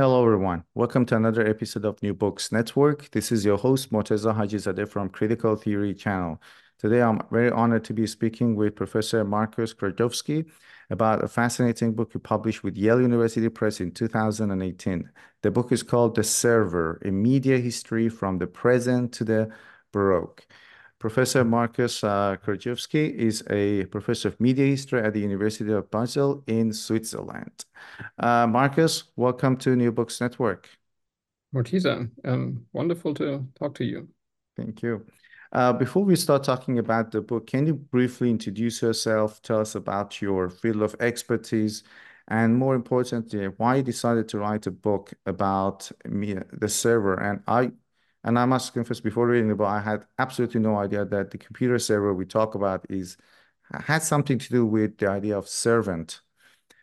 [0.00, 0.62] Hello, everyone.
[0.74, 3.10] Welcome to another episode of New Books Network.
[3.10, 6.40] This is your host, Morteza Hajizadeh from Critical Theory Channel.
[6.78, 10.48] Today, I'm very honored to be speaking with Professor Markus Krajewski
[10.90, 15.10] about a fascinating book he published with Yale University Press in 2018.
[15.42, 19.50] The book is called The Server, A Media History from the Present to the
[19.92, 20.46] Baroque.
[20.98, 26.42] Professor Markus uh, Krajewski is a professor of media history at the University of Basel
[26.48, 27.64] in Switzerland.
[28.18, 30.68] Uh, Markus, welcome to New Books Network.
[31.54, 34.08] Morteza, um, wonderful to talk to you.
[34.56, 35.06] Thank you.
[35.52, 39.76] Uh, before we start talking about the book, can you briefly introduce yourself, tell us
[39.76, 41.84] about your field of expertise,
[42.26, 47.14] and more importantly, why you decided to write a book about the server?
[47.14, 47.70] And I
[48.28, 51.38] and I must confess, before reading the book, I had absolutely no idea that the
[51.38, 53.16] computer server we talk about is
[53.72, 56.20] had something to do with the idea of servant.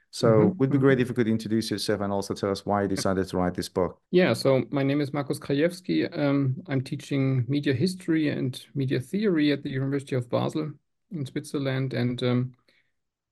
[0.10, 0.48] So mm-hmm.
[0.48, 2.88] it would be great if you could introduce yourself and also tell us why you
[2.88, 4.02] decided to write this book.
[4.10, 6.18] Yeah, so my name is Markus Krajewski.
[6.18, 10.72] Um, I'm teaching media history and media theory at the University of Basel
[11.12, 11.94] in Switzerland.
[11.94, 12.54] And um,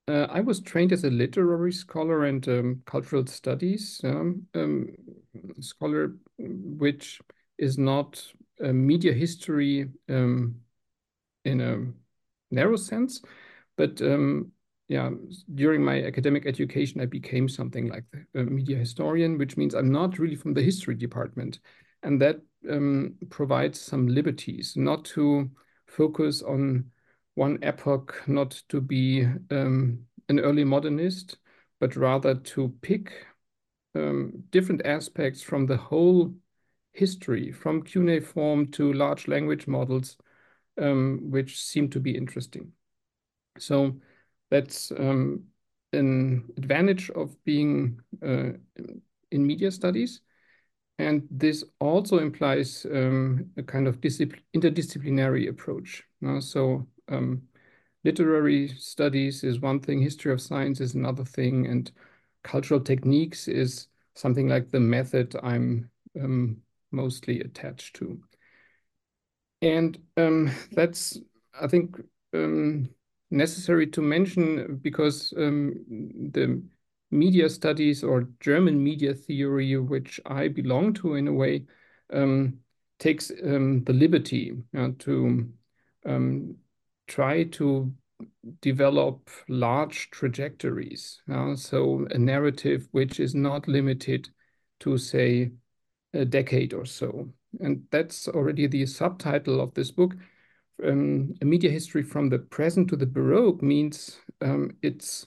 [0.06, 4.94] uh, I was trained as a literary scholar and um, cultural studies um, um,
[5.58, 7.20] scholar, which
[7.58, 8.24] is not
[8.60, 10.56] a media history um,
[11.44, 13.22] in a narrow sense,
[13.76, 14.52] but um,
[14.88, 15.10] yeah,
[15.54, 18.04] during my academic education, I became something like
[18.34, 21.60] a media historian, which means I'm not really from the history department,
[22.02, 22.36] and that
[22.70, 25.50] um, provides some liberties, not to
[25.86, 26.90] focus on
[27.34, 31.38] one epoch, not to be um, an early modernist,
[31.80, 33.26] but rather to pick
[33.94, 36.34] um, different aspects from the whole
[36.94, 40.16] history from cuneiform to large language models,
[40.80, 42.72] um, which seem to be interesting.
[43.58, 43.96] So
[44.50, 45.44] that's um,
[45.92, 48.52] an advantage of being uh,
[49.30, 50.20] in media studies.
[50.98, 56.04] And this also implies um, a kind of interdisciplinary approach.
[56.24, 57.42] Uh, so um,
[58.04, 61.90] literary studies is one thing, history of science is another thing, and
[62.44, 65.90] cultural techniques is something like the method I'm
[66.20, 66.58] um,
[66.94, 68.20] mostly attached to.
[69.62, 71.18] And um, that's,
[71.58, 72.00] I think,
[72.32, 72.88] um,
[73.30, 75.84] necessary to mention because um,
[76.32, 76.62] the
[77.10, 81.64] media studies or German media theory, which I belong to in a way,
[82.12, 82.58] um,
[82.98, 85.48] takes um, the liberty uh, to
[87.06, 87.92] try to
[88.60, 91.20] develop large trajectories.
[91.32, 94.28] Uh, so a narrative which is not limited
[94.80, 95.50] to, say,
[96.14, 97.28] a decade or so.
[97.60, 100.14] And that's already the subtitle of this book.
[100.84, 105.26] Um, a media history from the present to the Baroque means um, it's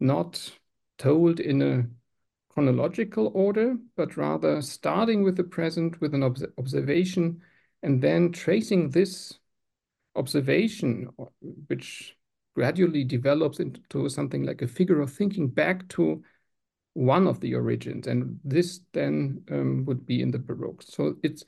[0.00, 0.50] not
[0.98, 1.86] told in a
[2.48, 7.40] chronological order, but rather starting with the present with an obs observation
[7.82, 9.38] and then tracing this
[10.16, 11.08] observation,
[11.66, 12.16] which
[12.54, 16.22] gradually develops into something like a figure of thinking back to
[16.96, 20.82] one of the origins, and this then um, would be in the Baroque.
[20.82, 21.44] So it's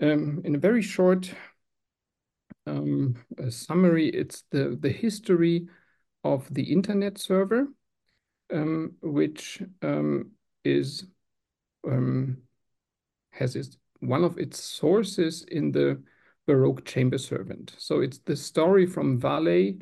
[0.00, 1.30] um, in a very short
[2.66, 3.16] um,
[3.50, 5.68] summary, it's the, the history
[6.24, 7.66] of the internet server,
[8.50, 10.30] um, which um,
[10.64, 11.04] is
[11.86, 12.38] um,
[13.30, 16.02] has its, one of its sources in the
[16.46, 17.74] Baroque chamber servant.
[17.76, 19.80] So it's the story from valet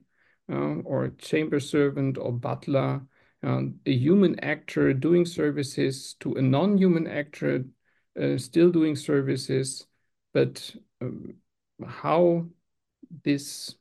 [0.51, 3.03] uh, or chamber servant or butler
[3.43, 7.65] um, a human actor doing services to a non-human actor
[8.21, 9.87] uh, still doing services,
[10.35, 11.35] but um,
[11.87, 12.45] how
[13.25, 13.75] this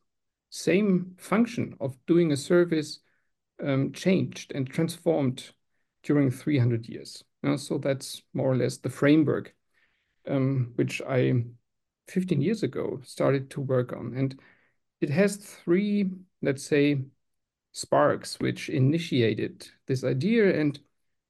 [0.50, 3.00] same function of doing a service
[3.64, 5.52] um, changed and transformed
[6.04, 7.24] during 300 years.
[7.44, 9.54] Uh, so that's more or less the framework
[10.30, 11.44] um, which I
[12.08, 14.14] 15 years ago started to work on.
[14.16, 14.40] And
[15.02, 16.10] it has three,
[16.42, 17.02] let's say,
[17.71, 20.60] sparks which initiated this idea.
[20.60, 20.80] And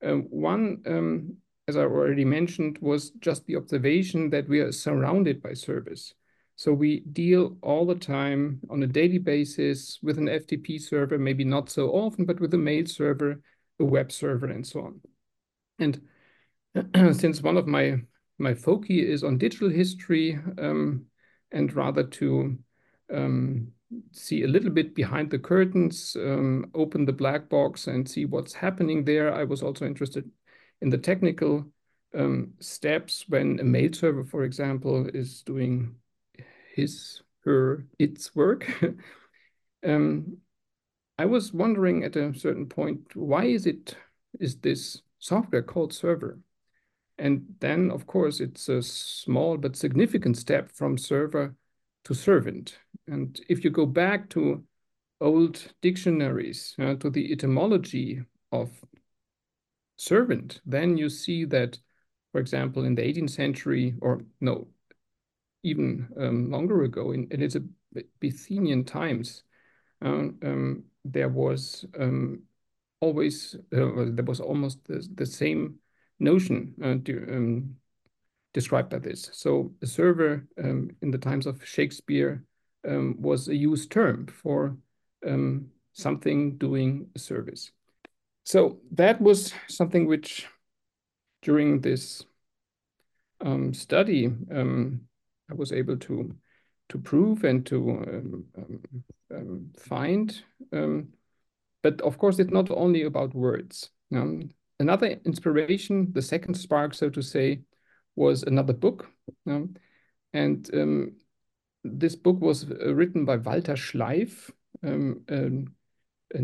[0.04, 1.38] um, one, um,
[1.68, 6.14] as I already mentioned, was just the observation that we are surrounded by service.
[6.56, 11.46] So we deal all the time on a daily basis with an FTP server, maybe
[11.46, 13.42] not so often, but with a mail server,
[13.80, 15.02] a web server, and so on.
[15.80, 16.02] And
[17.18, 18.02] since one of my
[18.40, 21.06] my focus is on digital history um,
[21.52, 22.58] and rather to
[23.14, 23.72] um,
[24.12, 28.54] see a little bit behind the curtains, um, open the black box and see what's
[28.54, 29.34] happening there.
[29.34, 30.30] I was also interested
[30.82, 31.66] in the technical
[32.16, 35.96] um, steps when a mail server, for example, is doing
[36.76, 38.72] his, her, its work.
[39.86, 40.38] um,
[41.18, 43.96] I was wondering at a certain point, why is it
[44.40, 46.40] is this software called server?
[47.18, 51.56] And then, of course, it's a small but significant step from server
[52.06, 52.78] to servant.
[53.08, 54.64] And if you go back to
[55.22, 58.70] old dictionaries, uh, to the etymology of
[59.98, 61.78] servant, then you see that,
[62.32, 64.68] for example, in the 18th century, or no,
[65.64, 69.44] even um, longer ago, in, in Elizabethan times,
[70.04, 72.44] uh, um, there was um,
[73.02, 75.76] always uh, there was almost the, the same
[76.20, 77.76] notion uh, to, um,
[78.54, 79.30] described by this.
[79.34, 82.44] So a server um, in the times of Shakespeare
[82.88, 84.78] um, was a used term for
[85.26, 87.72] um, something doing a service.
[88.44, 90.48] So that was something which
[91.42, 92.24] during this
[93.42, 95.02] um, study um,
[95.50, 96.36] I was able to
[96.90, 98.44] to prove and to
[99.32, 100.42] um, find.
[101.84, 103.92] But of course, it's not only about words.
[104.80, 107.62] Another inspiration, the second spark, so to say,
[108.20, 109.10] was another book.
[110.34, 110.70] and
[111.84, 114.52] this book was uh, written by Walter Schleif,
[114.84, 115.74] an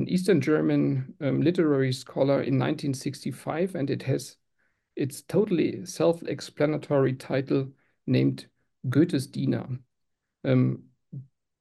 [0.08, 4.38] Eastern German literary scholar in 1965, and it has
[4.96, 7.68] its totally self-explanatory title
[8.08, 8.48] named
[8.90, 9.68] Goethe's Diener,
[10.46, 10.84] um,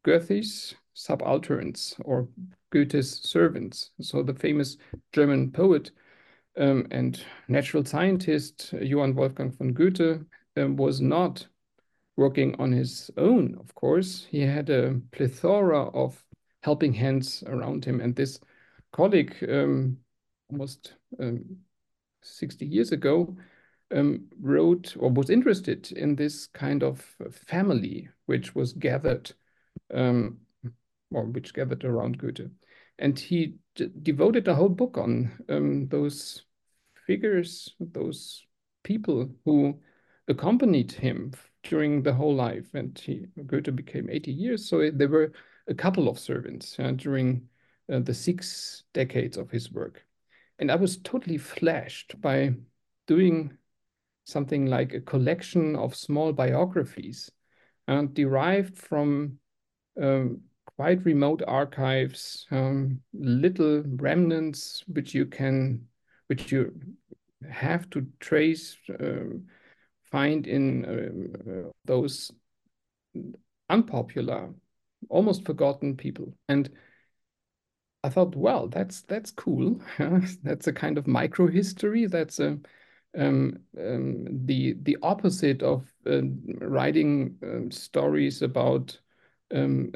[0.05, 2.29] Goethe's subalterns or
[2.71, 3.91] Goethe's servants.
[4.01, 4.77] So the famous
[5.13, 5.91] German poet
[6.57, 10.25] um, and natural scientist Johann Wolfgang von Goethe
[10.57, 11.47] um, was not
[12.17, 14.27] working on his own, of course.
[14.31, 16.23] He had a plethora of
[16.63, 18.01] helping hands around him.
[18.01, 18.39] And this
[18.93, 19.99] colleague, um,
[20.51, 21.45] almost um,
[22.23, 23.37] 60 years ago,
[23.95, 27.05] um, wrote or was interested in this kind of
[27.47, 29.31] family which was gathered
[29.93, 30.39] um,
[31.13, 32.51] or which gathered around Goethe.
[32.99, 33.57] And he
[34.03, 36.45] devoted a whole book on um, those
[37.07, 38.47] figures, those
[38.83, 39.81] people who
[40.29, 41.33] accompanied him
[41.65, 42.69] during the whole life.
[42.75, 45.33] And he, Goethe became 80 years, so there were
[45.67, 47.49] a couple of servants uh, during
[47.93, 50.05] uh, the six decades of his work.
[50.59, 52.55] And I was totally flashed by
[53.07, 53.57] doing
[54.25, 57.31] something like a collection of small biographies
[57.89, 59.39] uh, derived from
[60.01, 60.41] um,
[60.77, 65.87] quite remote archives, um, little remnants which you can,
[66.27, 66.73] which you
[67.49, 69.39] have to trace, uh,
[70.11, 72.31] find in uh, those
[73.71, 74.51] unpopular,
[75.09, 76.35] almost forgotten people.
[76.49, 76.71] And
[78.03, 79.81] I thought, well, that's that's cool.
[80.43, 82.07] that's a kind of micro history.
[82.07, 82.59] That's a
[83.17, 86.21] um, um, the the opposite of uh,
[86.59, 88.99] writing um, stories about
[89.55, 89.91] um,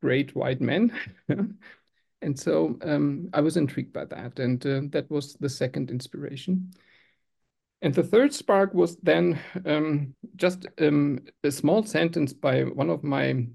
[0.00, 0.92] great white men.
[2.22, 6.72] and so um, I was intrigued by that, and uh, that was the second inspiration.
[7.82, 13.46] And the third spark was then um, just a small sentence by one of my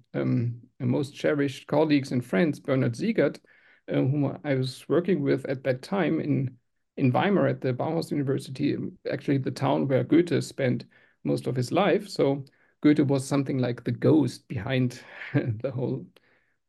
[0.79, 3.39] most cherished colleagues and friends, Bernhard Siegert,
[3.87, 6.57] uh, whom I was working with at that time in
[6.97, 8.77] in Weimar at the Bauhaus University,
[9.11, 10.85] actually the town where Goethe spent
[11.25, 12.07] most of his life.
[12.07, 12.45] So
[12.81, 15.01] Goethe was something like the ghost behind
[15.33, 16.05] the whole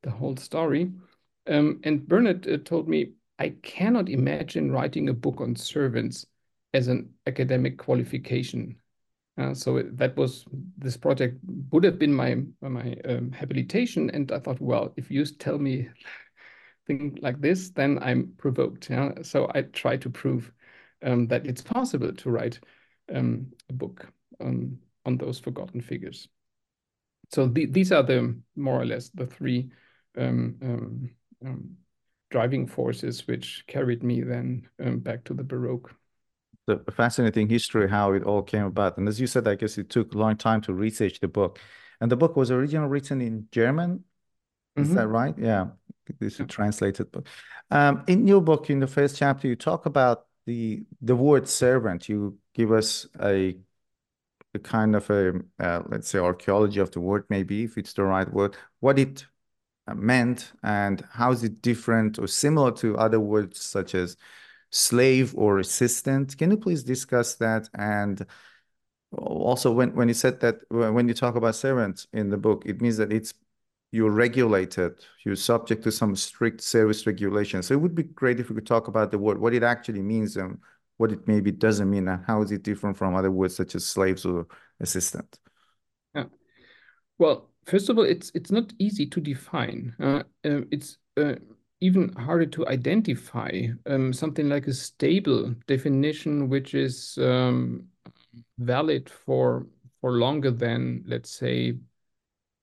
[0.06, 0.92] the whole story.
[1.48, 6.24] Um, and Bernhard uh, told me, I cannot imagine writing a book on servants
[6.72, 8.76] as an academic qualification.
[9.36, 10.46] Uh, so that was
[10.78, 11.38] this project
[11.70, 15.88] would have been my my um, habilitation, and I thought, well, if you tell me
[16.86, 18.88] thing like this, then I'm provoked.
[18.88, 19.12] Yeah?
[19.22, 20.52] So I try to prove
[21.02, 22.60] um, that it's possible to write
[23.12, 24.06] um, a book
[24.40, 26.28] um, on those forgotten figures.
[27.32, 29.70] So the, these are the more or less the three
[32.30, 35.94] driving forces which carried me then um, back to the Baroque.
[36.66, 39.88] The fascinating history how it all came about, and as you said, I guess it
[39.88, 41.60] took a long time to research the book,
[42.00, 44.02] and the book was originally written in German.
[44.74, 44.96] Is mm-hmm.
[44.96, 45.34] that right?
[45.38, 45.68] Yeah,
[46.18, 47.28] this is a translated book.
[47.70, 52.08] Um, in your book, in the first chapter, you talk about the the word servant.
[52.08, 53.56] You give us a
[54.54, 58.02] a kind of a uh, let's say archaeology of the word, maybe if it's the
[58.02, 59.24] right word, what it
[59.88, 64.16] Uh, meant and how is it different or similar to other words such as
[64.70, 66.36] slave or assistant.
[66.36, 67.68] Can you please discuss that?
[67.74, 68.26] And
[69.12, 72.80] also, when, when you said that, when you talk about servants in the book, it
[72.80, 73.32] means that it's
[73.92, 74.92] you're regulated,
[75.24, 77.68] you're subject to some strict service regulations.
[77.68, 80.02] So it would be great if we could talk about the word, what it actually
[80.02, 80.58] means and
[80.96, 83.86] what it maybe doesn't mean, and how is it different from other words such as
[83.86, 84.46] slaves or
[84.80, 85.38] assistant?
[86.14, 86.24] Yeah.
[87.18, 89.94] Well, first of all, it's it's not easy to define.
[90.00, 91.34] Uh, uh, it's uh,
[91.80, 97.84] even harder to identify um, something like a stable definition, which is um,
[98.58, 99.66] valid for
[100.00, 101.74] for longer than, let's say,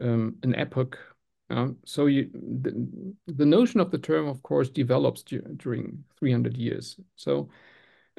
[0.02, 0.98] um, an epoch.
[1.50, 6.98] Uh, so you, the, the notion of the term, of course, develops during 300 years.
[7.16, 7.50] So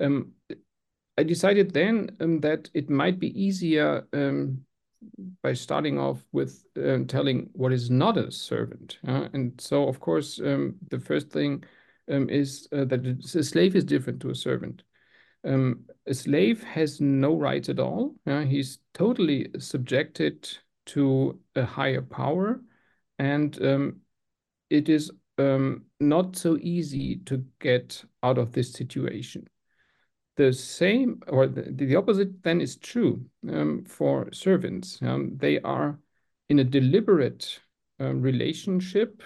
[0.01, 0.33] um,
[1.17, 4.65] I decided then um, that it might be easier um,
[5.45, 8.99] by starting off with uh, telling what is not a servant.
[9.07, 11.63] Uh, and so, of course, um, the first thing
[12.11, 14.83] um, is uh, that a slave is different to a servant.
[15.47, 18.15] Um, a slave has no rights at all.
[18.27, 20.49] he's totally subjected
[20.87, 22.63] to a higher power,
[23.19, 23.97] and um,
[24.71, 29.47] it is um, not so easy to get out of this situation
[30.37, 34.99] the same or the, the opposite then is true um, for servants.
[35.03, 35.99] Um, they are
[36.49, 37.61] in a deliberate
[38.01, 39.23] uh, relationship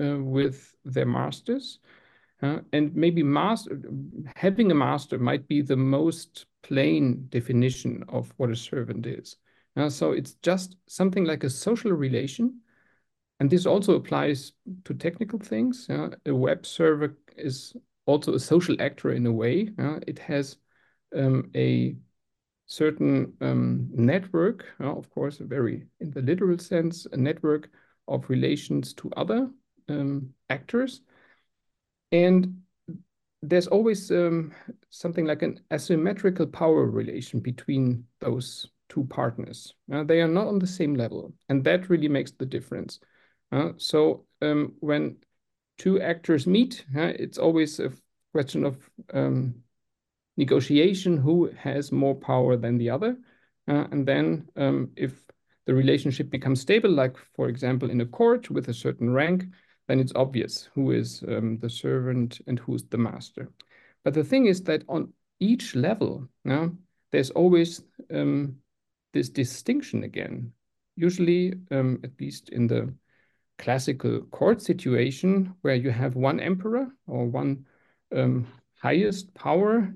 [0.00, 1.80] uh, with their masters.
[2.42, 3.80] Uh, and maybe master,
[4.36, 9.36] having a master might be the most plain definition of what a servant is.
[9.76, 12.60] Uh, so it's just something like a social relation.
[13.40, 14.52] And this also applies
[14.84, 15.88] to technical things.
[15.88, 17.74] Uh, a web server is
[18.06, 19.70] also a social actor in a way.
[19.78, 20.56] Uh, it has
[21.14, 21.96] um, a
[22.66, 27.68] certain um, network, uh, of course, very, in the literal sense, a network
[28.08, 29.50] of relations to other
[29.88, 31.00] um, actors.
[32.12, 32.62] And
[33.42, 34.52] there's always um,
[34.90, 39.74] something like an asymmetrical power relation between those two partners.
[39.92, 43.00] Uh, they are not on the same level, and that really makes the difference.
[43.78, 45.16] So um, when
[45.78, 47.92] two actors meet, it's always a
[48.32, 48.78] question of
[49.12, 49.54] um,
[50.36, 53.16] negotiation who has more power than the other.
[53.68, 55.12] Uh, and then um, if
[55.66, 59.44] the relationship becomes stable, like for example in a court with a certain rank,
[59.88, 63.50] then it's obvious who is um, the servant and who's the master.
[64.04, 66.70] But the thing is that on each level, now
[67.12, 68.56] there's always um,
[69.12, 70.52] this distinction again.
[70.96, 72.94] Usually, um, at least in the
[73.58, 77.66] classical court situation, where you have one emperor or one
[78.14, 78.46] um,
[78.80, 79.94] highest power,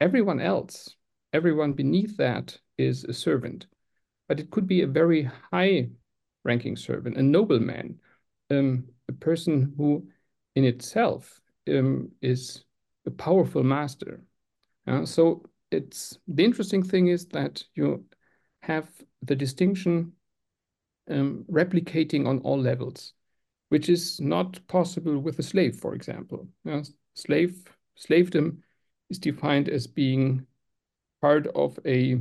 [0.00, 0.94] everyone else,
[1.32, 3.66] everyone beneath that is a servant.
[4.28, 5.88] But it could be a very high
[6.44, 7.98] ranking servant, a nobleman,
[8.50, 10.08] um, a person who
[10.54, 12.64] in itself um, is
[13.06, 14.22] a powerful master.
[14.86, 18.04] Uh, so it's the interesting thing is that you
[18.60, 18.88] have
[19.22, 20.12] the distinction
[21.10, 23.12] um, replicating on all levels,
[23.68, 26.48] which is not possible with a slave, for example.
[27.14, 27.64] Slave
[27.98, 28.58] slavedom
[29.10, 30.46] is defined as being
[31.20, 32.18] part of a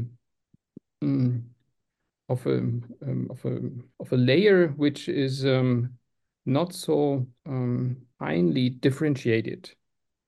[1.01, 1.43] um,
[2.29, 3.59] of a um, of a
[3.99, 5.93] of a layer which is um,
[6.45, 9.69] not so um, finely differentiated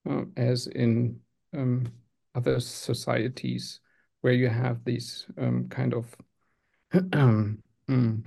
[0.09, 1.19] uh, as in
[1.53, 1.91] um,
[2.35, 3.79] other societies
[4.21, 5.25] where you have these
[5.69, 6.15] kind of
[6.93, 8.25] mm,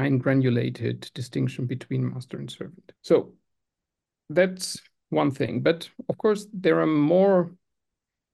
[0.00, 2.92] fine granulated distinction between master and servant.
[3.02, 3.34] So
[4.30, 4.80] that's
[5.10, 5.60] one thing.
[5.60, 7.50] But of course, there are more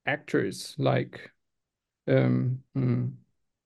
[0.06, 1.32] actors like
[2.06, 3.10] um, mm,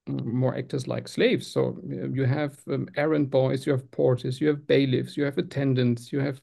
[0.07, 1.47] more actors like slaves.
[1.47, 5.37] So uh, you have um, errand boys, you have porters, you have bailiffs, you have
[5.37, 6.41] attendants, you have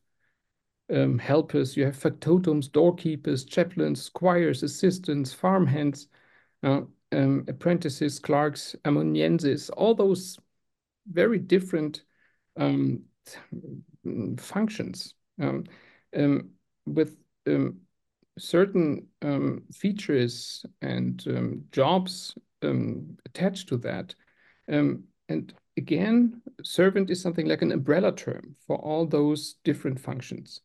[0.94, 6.08] um, helpers, you have factotums, doorkeepers, chaplains, squires, assistants, farmhands,
[6.62, 6.82] uh,
[7.14, 10.38] um, apprentices, clerks, amanuenses, all those
[11.12, 12.04] very different
[12.58, 13.04] um,
[14.38, 15.14] functions.
[15.40, 15.66] Um,
[16.18, 16.50] um,
[16.86, 17.82] with um,
[18.40, 24.16] certain um, features and jobs attached to that.
[24.68, 30.62] And again, servant is something like an umbrella term for all those different functions.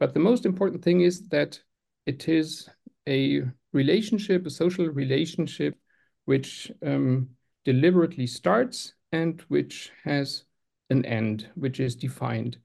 [0.00, 1.60] But the most important thing is that
[2.06, 2.68] it is
[3.08, 3.42] a
[3.72, 5.76] relationship, a social relationship,
[6.24, 7.30] which um,
[7.64, 10.44] deliberately starts and which has
[10.90, 12.58] an end, which is defined.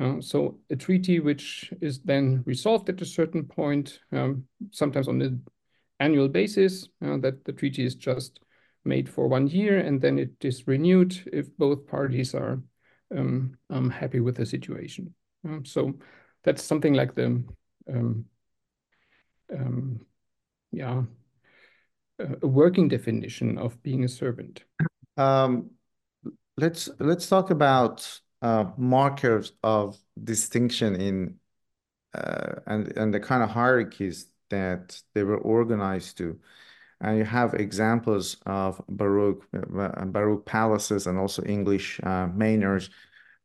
[0.00, 5.22] Uh, so a treaty which is then resolved at a certain point, um, sometimes on
[5.22, 5.44] an
[6.00, 8.40] annual basis, uh, that the treaty is just
[8.84, 12.60] made for one year and then it is renewed if both parties are
[13.16, 15.14] um, um, happy with the situation.
[15.48, 15.94] Uh, so
[16.42, 17.26] that's something like the,
[17.88, 18.24] um,
[19.52, 20.00] um,
[20.72, 21.02] yeah,
[22.18, 24.64] a working definition of being a servant.
[25.16, 25.70] Um,
[26.56, 31.36] let's let's talk about uh, markers of distinction in
[32.14, 36.38] uh, and and the kind of hierarchies that they were organized to.
[37.00, 42.90] And you have examples of Baroque uh, Baroque palaces and also English manors.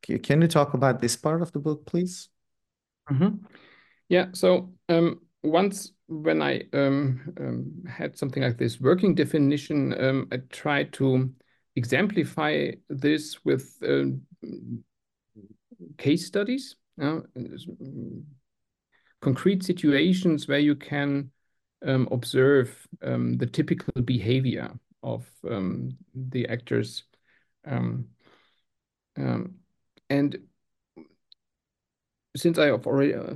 [0.02, 2.30] Can you talk about this part of the book, please?
[3.12, 3.40] Mm -hmm.
[4.08, 4.30] Yeah.
[4.34, 9.94] So um, once when I um, had something like this working definition,
[10.32, 11.30] I tried to
[11.80, 14.12] exemplify this with uh,
[15.98, 17.22] case studies, uh,
[19.22, 21.32] concrete situations where you can
[21.86, 22.70] um, observe
[23.02, 24.70] um, the typical behavior
[25.04, 27.04] of um, the actors.
[30.10, 30.38] and
[32.36, 33.36] since I have already uh,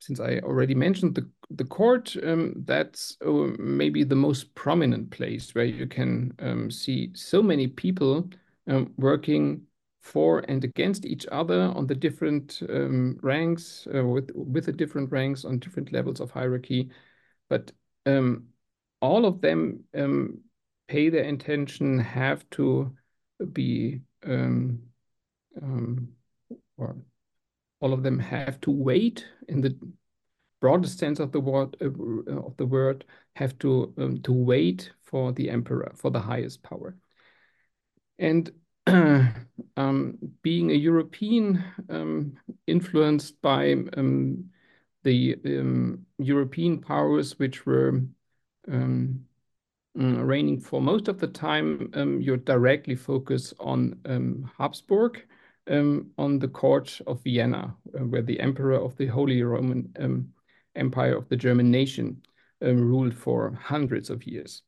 [0.00, 5.54] since I already mentioned the the court, um, that's uh, maybe the most prominent place
[5.54, 8.28] where you can um, see so many people
[8.68, 9.62] um, working
[10.02, 15.10] for and against each other on the different um, ranks uh, with with the different
[15.10, 16.90] ranks on different levels of hierarchy,
[17.48, 17.72] but
[18.06, 18.44] um,
[19.00, 20.38] all of them um,
[20.88, 22.94] pay their attention, have to
[23.52, 24.00] be
[26.76, 26.96] or
[27.80, 29.76] all of them have to wait in the
[30.64, 33.04] broadest sense of the word uh, of the word
[33.36, 36.96] have to um, to wait for the emperor for the highest power.
[38.18, 38.50] And
[39.76, 44.46] um, being a European um, influenced by um,
[45.02, 48.00] the um, European powers which were
[48.66, 49.26] um,
[49.98, 51.90] mm, reigning for most of the time,
[52.22, 54.00] you're directly focused on
[54.56, 55.26] Habsburg,
[55.68, 59.92] on the court of Vienna, uh, where the emperor of the Holy Roman
[60.74, 62.22] empire of the German nation
[62.62, 64.62] um, ruled for hundreds of years.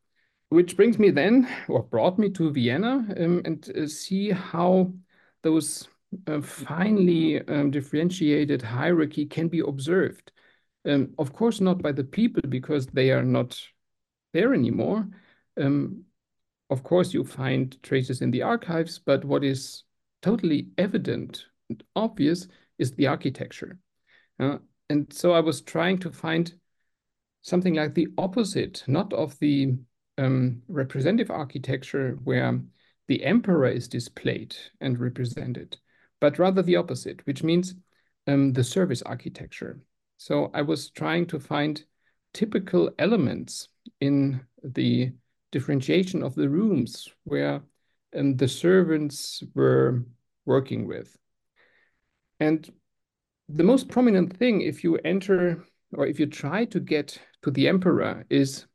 [0.49, 4.93] Which brings me then, or brought me to Vienna um, and uh, see how
[5.43, 5.89] those
[6.29, 10.31] uh, finely um, differentiated hierarchy can be observed.
[10.85, 13.61] Um, of course, not by the people because they are not
[14.33, 15.09] there anymore.
[15.61, 16.05] Um,
[16.71, 19.85] of course, you find traces in the archives, but what is
[20.23, 23.79] totally evident and obvious is the architecture.
[24.39, 24.59] Uh,
[24.89, 26.53] and so I was trying to find
[27.43, 29.75] something like the opposite, not of the
[30.19, 32.61] um, representative architecture where
[33.09, 35.77] the emperor is displayed and represented,
[36.21, 37.75] but rather the opposite, which means
[38.27, 39.81] um, the service architecture.
[40.19, 41.85] So I was trying to find
[42.33, 43.69] typical elements
[44.01, 45.13] in the
[45.53, 47.63] differentiation of the rooms where
[48.17, 50.05] um, the servants were
[50.45, 51.17] working with.
[52.41, 52.69] And
[53.49, 57.69] the most prominent thing if you enter or if you try to get to the
[57.69, 58.67] emperor is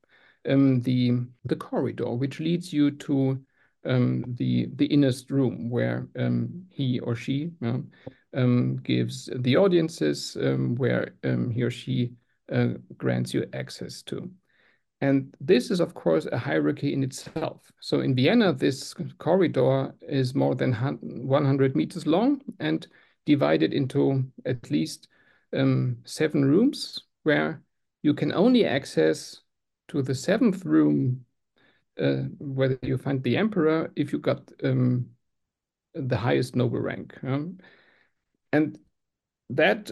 [0.49, 1.11] um, the
[1.45, 3.39] the corridor which leads you to
[3.85, 7.51] um, the the innerst room where um, he or she
[8.33, 12.13] um, gives the audiences um, where um, he or she
[12.51, 14.29] uh, grants you access to.
[15.01, 17.71] And this is, of course, a hierarchy in itself.
[17.79, 22.87] So in Vienna, this corridor is more than 100 meters long and
[23.25, 25.07] divided into at least
[25.55, 27.61] um, seven rooms where
[28.01, 29.41] you can only access
[29.89, 31.25] to the seventh room
[31.99, 35.07] uh, whether you find the emperor if you got um,
[35.93, 37.17] the highest noble rank.
[37.23, 37.57] Um,
[38.53, 38.77] and
[39.49, 39.91] that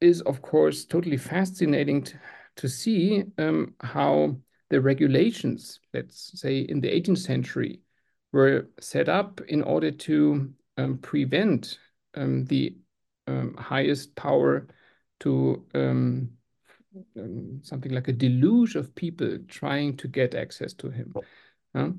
[0.00, 2.18] is, of course, totally fascinating to,
[2.56, 4.36] to see um, how
[4.70, 7.80] the regulations, let's say in the 18th century,
[8.32, 11.78] were set up in order to um, prevent
[12.16, 12.76] the
[13.26, 14.66] um, highest power
[15.20, 16.30] to um,
[17.16, 21.14] um, something like a deluge of people trying to get access to him.
[21.74, 21.90] Uh,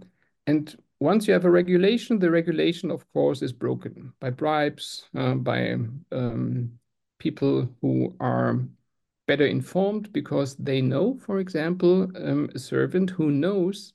[0.47, 5.35] and once you have a regulation, the regulation, of course, is broken by bribes, uh,
[5.35, 5.75] by
[6.11, 6.71] um,
[7.19, 8.59] people who are
[9.27, 13.93] better informed because they know, for example, um, a servant who knows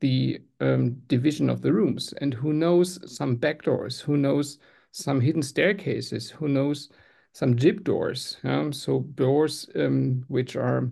[0.00, 4.58] the um, division of the rooms and who knows some backdoors, who knows
[4.92, 6.90] some hidden staircases, who knows
[7.32, 10.90] some jib doors, um, so doors um, which are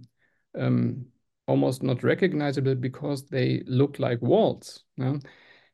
[0.58, 1.06] um,
[1.46, 4.84] almost not recognizable because they look like walls.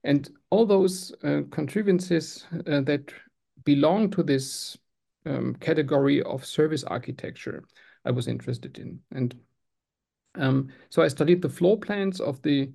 [0.05, 3.13] And all those uh, contrivances uh, that
[3.65, 4.77] belong to this
[5.25, 7.65] um, category of service architecture
[8.05, 9.01] I was interested in.
[9.11, 9.35] And
[10.37, 12.71] um, so I studied the floor plans of the,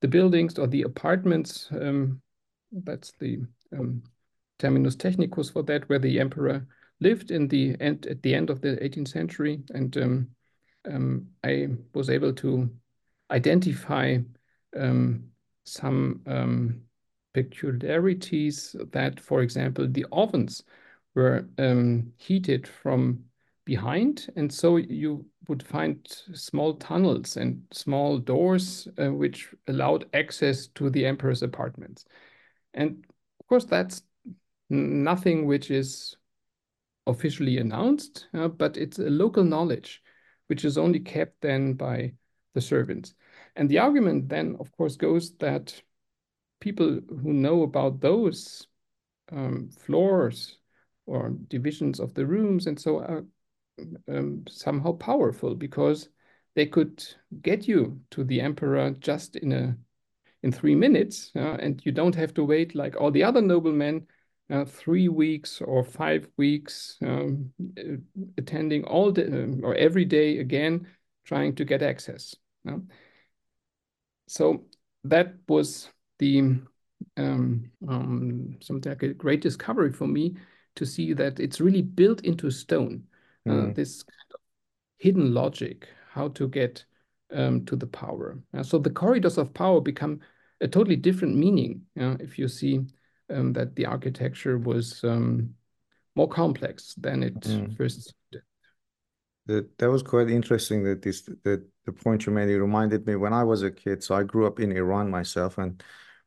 [0.00, 1.68] the buildings or the apartments.
[1.72, 2.20] Um,
[2.72, 3.40] that's the
[4.58, 6.66] terminus technicus for that, where the emperor
[7.00, 9.62] lived in the end at the end of the 18th century.
[9.70, 10.28] And um,
[10.90, 12.70] um, I was able to
[13.30, 14.18] identify
[14.76, 15.24] um,
[15.64, 16.80] some um,
[17.34, 20.62] peculiarities that, for example, the ovens
[21.14, 23.24] were um, heated from
[23.64, 24.28] behind.
[24.36, 25.98] And so you would find
[26.32, 32.04] small tunnels and small doors uh, which allowed access to the emperor's apartments.
[32.74, 33.04] And
[33.40, 34.02] of course, that's
[34.68, 36.16] nothing which is
[37.06, 40.02] officially announced, uh, but it's a local knowledge
[40.48, 42.12] which is only kept then by
[42.54, 43.14] the servants.
[43.56, 45.80] And the argument then, of course, goes that
[46.60, 48.66] people who know about those
[49.32, 50.58] um, floors
[51.04, 53.24] or divisions of the rooms and so are
[54.08, 56.08] um, somehow powerful because
[56.54, 57.04] they could
[57.42, 59.76] get you to the emperor just in a
[60.42, 64.06] in three minutes, uh, and you don't have to wait like all the other noblemen
[64.50, 67.52] uh, three weeks or five weeks um,
[68.38, 70.86] attending all the um, or every day again
[71.24, 72.34] trying to get access.
[74.28, 74.64] So
[75.04, 76.60] that was the
[77.16, 80.36] um, um, something like a great discovery for me
[80.76, 83.04] to see that it's really built into stone.
[83.48, 83.74] Uh, mm.
[83.76, 84.40] this kind of
[84.98, 86.84] hidden logic, how to get
[87.32, 88.38] um, to the power.
[88.52, 90.20] Uh, so the corridors of power become
[90.60, 92.80] a totally different meaning uh, if you see
[93.30, 95.54] um, that the architecture was um,
[96.14, 97.76] more complex than it mm.
[97.76, 98.42] first did.
[99.46, 103.14] That, that was quite interesting that this that the point you made it reminded me
[103.14, 105.80] when I was a kid so I grew up in Iran myself and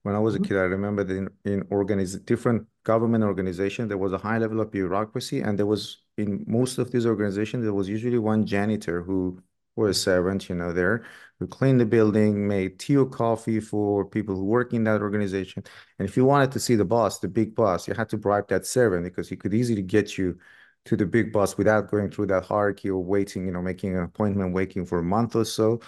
[0.04, 0.48] when I was a mm-hmm.
[0.48, 4.62] kid I remember that in, in organiz different government organization there was a high level
[4.62, 9.02] of bureaucracy and there was in most of these organizations there was usually one janitor
[9.02, 9.38] who
[9.80, 11.06] or a servant you know there
[11.40, 15.64] who cleaned the building, made tea or coffee for people who work in that organization.
[15.98, 18.50] And if you wanted to see the boss, the big boss, you had to bribe
[18.50, 20.38] that servant because he could easily get you
[20.86, 24.04] to the big boss without going through that hierarchy or waiting, you know, making an
[24.04, 25.80] appointment, waiting for a month or so.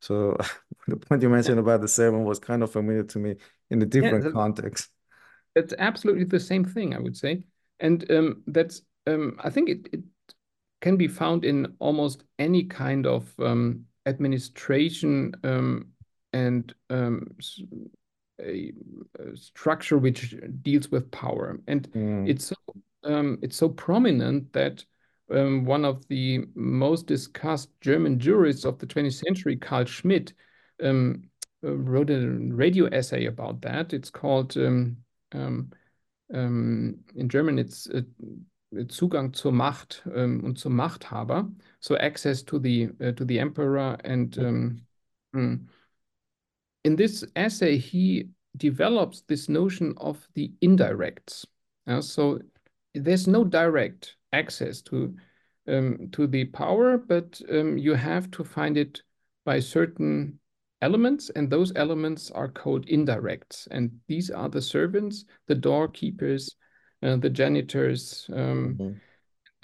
[0.00, 0.38] So
[0.88, 3.36] the point you mentioned about the servant was kind of familiar to me
[3.70, 4.88] in a different yeah, context.
[5.54, 7.44] It's absolutely the same thing, I would say.
[7.78, 10.00] And um, that's, um, I think it, it
[10.84, 15.86] can be found in almost any kind of um, administration um,
[16.34, 17.26] and um,
[18.38, 18.70] a,
[19.18, 21.58] a, structure which deals with power.
[21.68, 22.28] And mm.
[22.28, 22.56] it's so
[23.04, 24.84] um, it's so prominent that
[25.30, 30.34] um, one of the most discussed German jurists of the 20th century, Carl Schmitt,
[30.82, 31.22] um,
[31.64, 33.94] uh, wrote a radio essay about that.
[33.94, 34.98] It's called um,
[35.32, 37.58] in German.
[37.58, 38.02] It's uh,
[38.88, 43.98] Zugang zur Macht um, und zum Machthaber, so access to the uh, to the emperor.
[44.04, 44.86] And um,
[46.84, 51.46] in this essay, he develops this notion of the indirects.
[51.86, 52.38] Uh, so
[52.94, 55.14] there's no direct access to
[55.66, 59.02] um, to the power, but um, you have to find it
[59.44, 60.38] by certain
[60.82, 63.66] elements, and those elements are called indirects.
[63.70, 66.56] And these are the servants, the doorkeepers,
[67.04, 68.92] uh, the janitors, um, mm-hmm.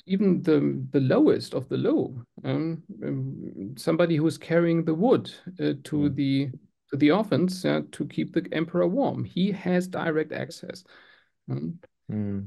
[0.06, 5.72] even the the lowest of the low, um, um, somebody who's carrying the wood uh,
[5.84, 6.14] to mm.
[6.14, 6.50] the
[6.90, 9.24] to the ovens uh, to keep the emperor warm.
[9.24, 10.84] He has direct access.
[11.48, 11.78] Um,
[12.12, 12.46] mm.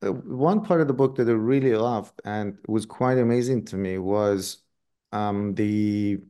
[0.00, 3.98] one part of the book that I really loved and was quite amazing to me
[3.98, 4.58] was
[5.12, 6.20] um, the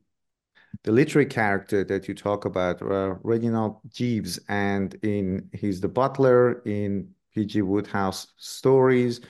[0.83, 6.63] the literary character that you talk about, uh, Reginald Jeeves, and in he's the butler
[6.65, 7.63] in P.G.
[7.63, 9.21] Wodehouse stories.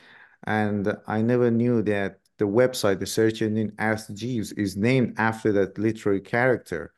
[0.47, 5.51] And I never knew that the website, the search engine Ask Jeeves, is named after
[5.53, 6.93] that literary character.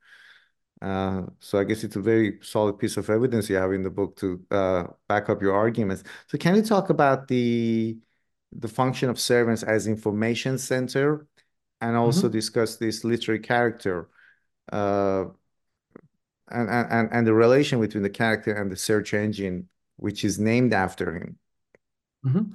[0.83, 3.91] Uh, so I guess it's a very solid piece of evidence you have in the
[3.91, 6.05] book to uh, back up your arguments.
[6.29, 7.99] So can you talk about the
[8.53, 11.27] the function of servants as information center,
[11.81, 12.33] and also mm -hmm.
[12.33, 14.09] discuss this literary character?
[14.73, 15.25] Uh,
[16.51, 20.73] and, and, and the relation between the character and the search engine, which is named
[20.73, 21.39] after him.
[22.25, 22.55] Mm-hmm.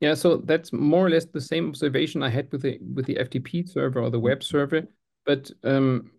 [0.00, 3.16] Yeah, so that's more or less the same observation I had with the with the
[3.16, 4.84] FTP server or the web server,
[5.26, 6.10] but um,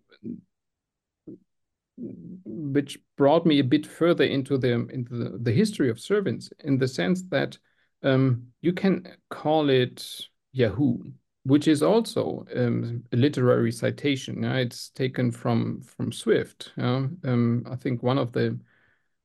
[1.96, 6.78] which brought me a bit further into the into the, the history of servants in
[6.78, 7.58] the sense that
[8.04, 10.98] um, you can call it Yahoo,
[11.44, 14.44] which is also um, a literary citation.
[14.44, 16.72] Uh, it's taken from from Swift.
[16.78, 18.58] Uh, um, I think one of the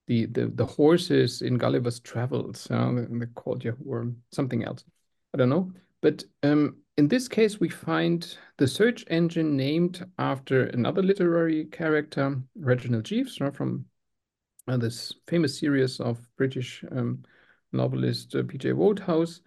[0.08, 4.84] the the, the horses in Gulliver's Travels, uh, they're called Yahoo or something else.
[5.34, 5.72] I don't know.
[6.02, 12.42] But um, in this case, we find the search engine named after another literary character,
[12.56, 13.86] Reginald Jeeves, from
[14.68, 17.24] uh, this famous series of British um,
[17.72, 18.74] novelist uh, P.G.
[18.74, 19.42] Wodehouse.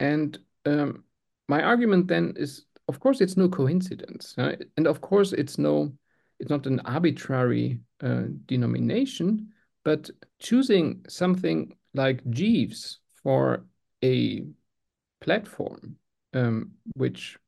[0.00, 1.04] And um,
[1.48, 5.92] my argument then is, of course, it's no coincidence, and of course, it's no,
[6.38, 9.48] it's not an arbitrary uh, denomination,
[9.84, 13.64] but choosing something like Jeeves for
[14.04, 14.44] a
[15.20, 15.96] platform,
[16.34, 17.38] um, which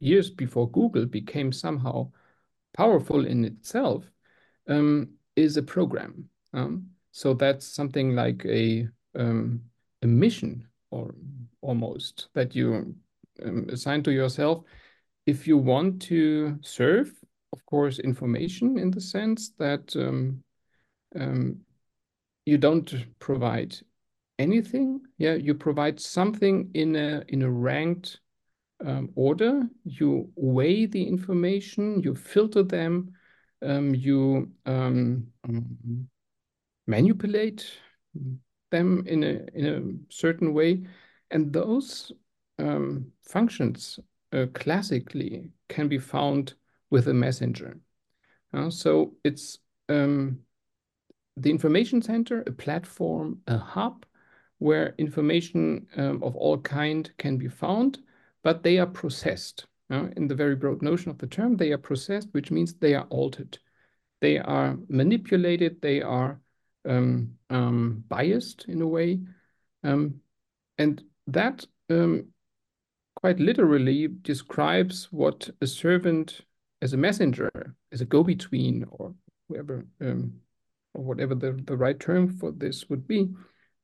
[0.00, 2.10] years before Google became somehow
[2.76, 4.10] powerful in itself,
[4.68, 6.28] um, is a program.
[6.52, 9.62] Um, so that's something like a um,
[10.02, 11.14] a mission or
[11.60, 12.94] almost that you
[13.44, 14.64] um, assign to yourself.
[15.26, 17.12] If you want to serve
[17.52, 20.42] of course information in the sense that um,
[21.18, 21.58] um,
[22.46, 23.76] you don't provide
[24.38, 25.00] anything.
[25.18, 28.20] Yeah you provide something in a in a ranked
[28.84, 29.62] um, order.
[29.84, 33.12] You weigh the information you filter them
[33.62, 35.26] um, you um,
[36.86, 37.66] manipulate
[38.70, 40.86] them in a in a certain way,
[41.30, 42.12] and those
[42.60, 43.98] um, functions
[44.32, 46.54] uh, classically can be found
[46.90, 47.78] with a messenger.
[48.52, 50.40] Uh, so it's um,
[51.36, 54.04] the information center, a platform, a hub
[54.58, 57.98] where information um, of all kind can be found,
[58.42, 59.66] but they are processed.
[59.90, 62.94] Uh, in the very broad notion of the term, they are processed, which means they
[62.94, 63.58] are altered.
[64.20, 66.40] They are manipulated, they are
[66.88, 69.20] um, um, biased in a way.
[69.82, 70.20] Um,
[70.78, 72.28] and that um,
[73.20, 76.40] quite literally describes what a servant
[76.82, 77.50] as a messenger,
[77.92, 79.14] as a go-between or
[79.48, 80.32] whoever, um,
[80.94, 83.28] or whatever the, the right term for this would be,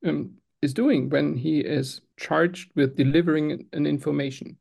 [0.05, 4.57] um, is doing when he is charged with delivering an information.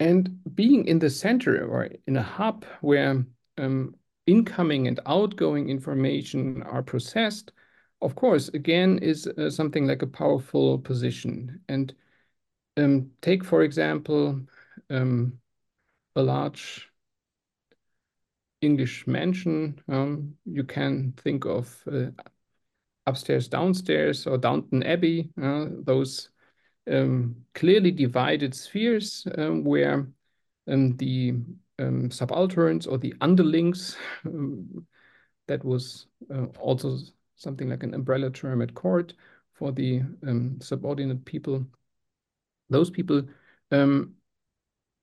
[0.00, 3.24] And being in the center or in a hub where
[3.56, 3.94] um,
[4.26, 7.52] incoming and outgoing information are processed,
[8.02, 11.60] of course, again, is uh, something like a powerful position.
[11.70, 11.94] And
[12.76, 14.40] um, take, for example,
[14.90, 15.38] um,
[16.16, 16.90] a large
[18.60, 19.80] English mansion.
[19.88, 22.06] Um, you can think of uh,
[23.06, 26.30] upstairs, downstairs, or Downton Abbey, uh, those
[26.90, 30.08] um, clearly divided spheres um, where
[30.66, 31.34] um, the
[32.10, 33.96] subalterns or the underlings.
[35.46, 36.98] That was uh, also
[37.36, 39.12] something like an umbrella term at court
[39.52, 40.00] for the
[40.60, 41.66] subordinate people.
[42.74, 43.22] Those people,
[43.70, 44.14] um,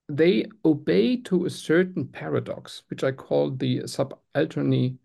[0.09, 4.97] they obey to a certain paradox, which I call the uh, subalternity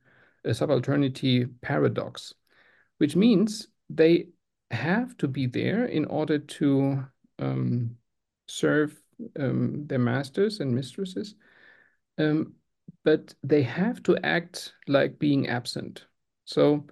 [1.60, 2.34] paradox,
[2.98, 4.30] which means they
[4.72, 7.06] have to be there in order to
[7.38, 7.96] um,
[8.48, 9.00] serve
[9.38, 11.36] um, their masters and mistresses,
[12.18, 12.54] um,
[13.04, 16.06] but they have to act like being absent.
[16.46, 16.84] So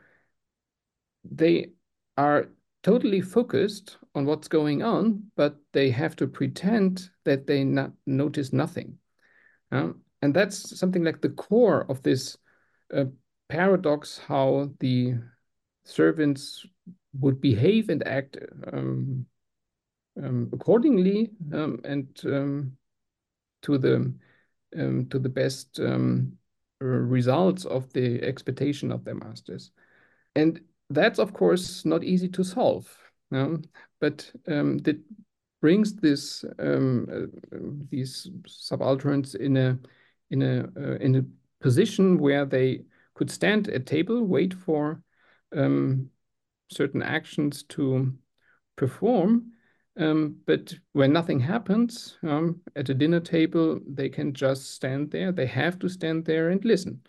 [1.25, 1.73] they
[2.17, 2.47] are
[2.85, 8.53] totally focused on what's going on, but they have to pretend that they not notice
[8.53, 8.99] nothing.
[9.73, 12.39] Um, and that's something like the core of this
[12.95, 13.07] uh,
[13.49, 15.15] paradox how the
[15.85, 16.65] servants
[17.21, 18.37] would behave and act
[18.73, 19.27] um,
[20.23, 22.77] um, accordingly um, and um,
[23.63, 24.15] to the
[24.77, 25.81] um, to the best
[26.81, 29.71] results of the expectation of their masters.
[30.35, 32.95] And that's, of course, not easy to solve.
[34.09, 34.99] That
[35.61, 37.57] brings this um, uh,
[37.91, 39.79] these subalterns in a
[40.31, 41.25] in a uh, in a
[41.61, 42.83] position where they
[43.15, 45.01] could stand at table, wait for
[45.57, 46.11] um,
[46.71, 48.13] certain actions to
[48.77, 49.53] perform,
[49.97, 55.31] um, but when nothing happens um, at a dinner table, they can just stand there.
[55.31, 57.01] They have to stand there and listen.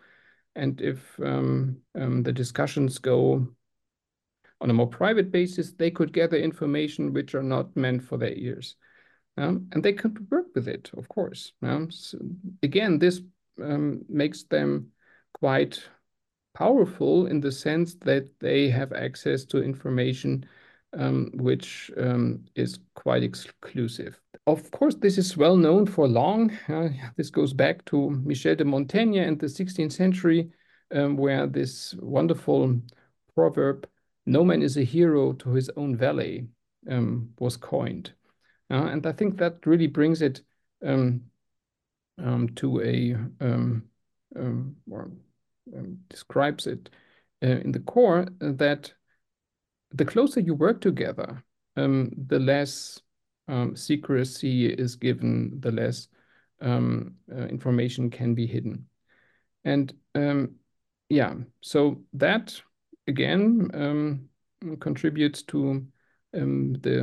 [0.56, 3.48] And if um, um the discussions go
[4.62, 8.34] on a more private basis, they could gather information which are not meant for their
[8.34, 8.76] ears.
[9.38, 11.52] Um, and they could work with it, of course.
[11.62, 12.18] So
[12.64, 13.22] again, this
[13.62, 14.92] um, makes them
[15.34, 15.84] quite
[16.54, 20.46] powerful in the sense that they have access to information
[20.98, 24.20] um, which um, is quite exclusive.
[24.48, 26.52] of course, this is well known for long.
[26.70, 30.52] Uh, this goes back to Michel de Montaigne and the 16th century,
[30.94, 32.80] um, where this wonderful
[33.34, 33.88] proverb,
[34.26, 36.46] no man is a hero to his own valet,
[36.90, 38.14] um, was coined.
[38.72, 40.42] Uh, and I think that really brings it
[40.86, 41.22] um,
[42.18, 43.84] um to a, um,
[44.36, 45.12] um, or
[46.10, 46.90] describes it
[47.44, 48.92] uh, in the core that
[49.94, 51.44] the closer you work together,
[51.76, 53.02] the less
[53.48, 56.08] um, secrecy is given, the less
[56.62, 58.88] um, uh, information can be hidden.
[59.64, 60.56] And um,
[61.10, 62.60] yeah, so that
[63.08, 64.30] again um,
[64.80, 65.86] contributes to
[66.34, 67.02] um, the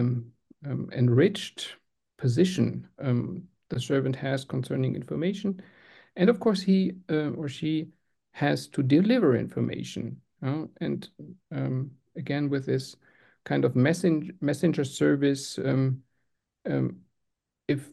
[0.67, 1.77] um, enriched
[2.19, 2.89] position
[3.73, 5.61] the servant has concerning information.
[6.17, 7.89] And of course, he uh, or she
[8.33, 10.21] has to deliver information.
[10.43, 11.09] Uh, and
[12.17, 12.97] again, with this
[13.45, 16.03] kind of messenger, messenger service, um,
[16.67, 16.99] um,
[17.69, 17.91] if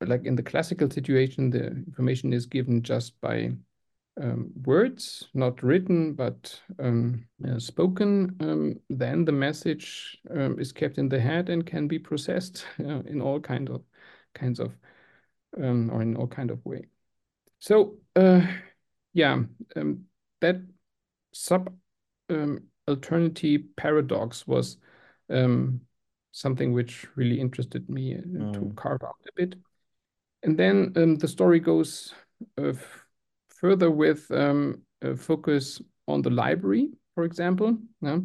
[0.00, 3.50] like in the classical situation, the information is given just by
[4.20, 10.98] um, words, not written, but um, uh, spoken, um, then the message um, is kept
[10.98, 13.82] in the head and can be processed uh, in all kind of
[14.34, 14.76] kinds of
[15.56, 16.84] um, or in all kind of way.
[17.58, 18.46] So uh,
[19.12, 19.42] yeah,
[19.76, 20.04] um,
[20.40, 20.56] that
[21.32, 21.72] sub
[22.88, 24.76] alternative paradox was
[26.32, 28.52] something which really interested me uh, mm.
[28.52, 29.54] to carve out a bit.
[30.42, 32.14] And then um, the story goes
[32.56, 32.72] uh,
[33.60, 37.78] further with um, a focus on the library, for example.
[38.00, 38.20] Yeah?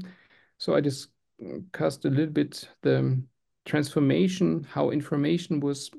[0.57, 3.21] So I discussed a little bit the
[3.65, 5.91] transformation, how information was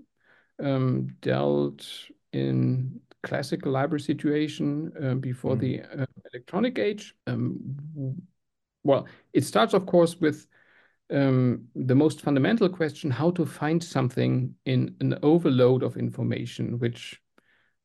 [0.63, 1.87] um, dealt
[2.33, 5.61] in classical library situation uh, before mm.
[5.61, 7.15] the uh, electronic age.
[7.27, 8.23] Um,
[8.85, 10.47] well, it starts, of course, with
[11.11, 17.21] um, the most fundamental question how to find something in an overload of information, which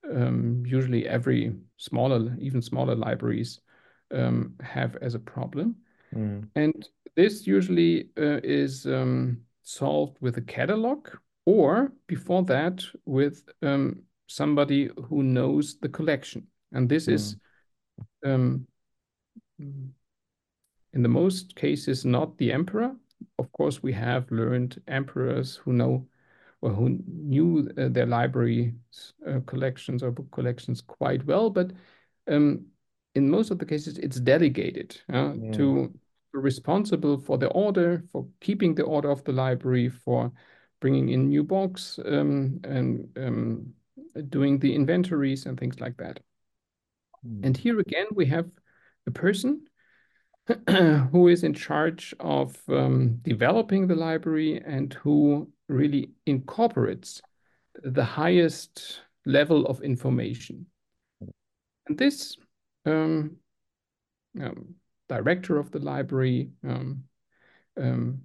[0.09, 3.61] um, usually every smaller, even smaller libraries
[4.13, 5.75] um, have as a problem.
[6.15, 6.47] Mm.
[6.55, 11.09] And this usually uh, is um, solved with a catalog
[11.45, 16.47] or before that with um, somebody who knows the collection.
[16.71, 17.13] And this mm.
[17.13, 17.35] is
[18.25, 18.67] um,
[19.59, 19.93] in
[21.03, 22.95] the most cases not the emperor
[23.39, 26.07] of course, we have learned emperors who know
[26.61, 28.73] or who knew uh, their library
[29.27, 31.71] uh, collections or book collections quite well, but
[32.27, 32.65] um,
[33.15, 35.51] in most of the cases, it's delegated uh, yeah.
[35.51, 35.93] to
[36.33, 40.31] responsible for the order, for keeping the order of the library, for
[40.79, 43.73] bringing in new books um, and um,
[44.29, 46.19] doing the inventories and things like that.
[47.25, 47.45] Mm.
[47.45, 48.49] And here again, we have
[49.07, 49.65] a person
[51.11, 57.21] who is in charge of um, developing the library and who really incorporates
[57.83, 60.65] the highest level of information.
[61.87, 62.37] And this
[62.85, 63.37] um,
[64.39, 64.75] um,
[65.09, 67.03] director of the library, um,
[67.79, 68.21] um,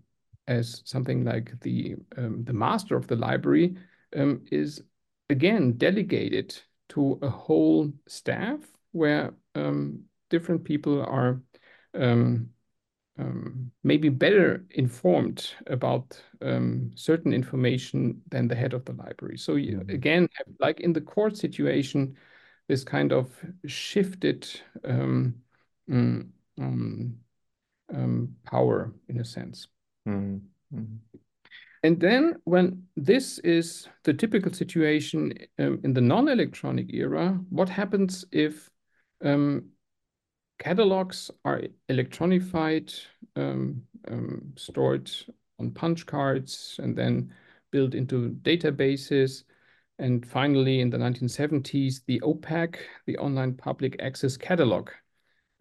[0.46, 3.76] as something like the um, the master of the library,
[4.12, 4.82] is
[5.28, 6.56] again delegated
[6.88, 8.60] to a whole staff
[8.92, 9.34] where
[10.30, 11.40] different people are
[11.94, 12.48] um,
[13.18, 19.38] um, maybe better informed about um, certain information than the head of the library.
[19.38, 19.90] So you, mm-hmm.
[19.90, 20.28] again,
[20.60, 22.16] like in the court situation,
[22.68, 23.30] this kind of
[23.66, 24.48] shifted
[24.84, 25.36] um,
[25.88, 27.16] mm, um,
[27.94, 29.68] um, power in a sense.
[30.06, 30.98] Mm -hmm.
[31.82, 38.24] And then when this is the typical situation um, in the non-electronic era, what happens
[38.32, 38.70] if
[39.24, 39.70] um,
[40.58, 42.94] catalogs are electronified,
[43.36, 45.10] um, um, stored
[45.58, 47.32] on punch cards, and then
[47.70, 49.44] built into databases.
[49.98, 54.90] And finally, in the 1970s, the OPAC, the Online Public Access Catalog,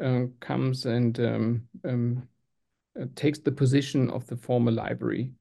[0.03, 2.27] uh, comes and um, um,
[2.99, 5.31] uh, takes the position of the former library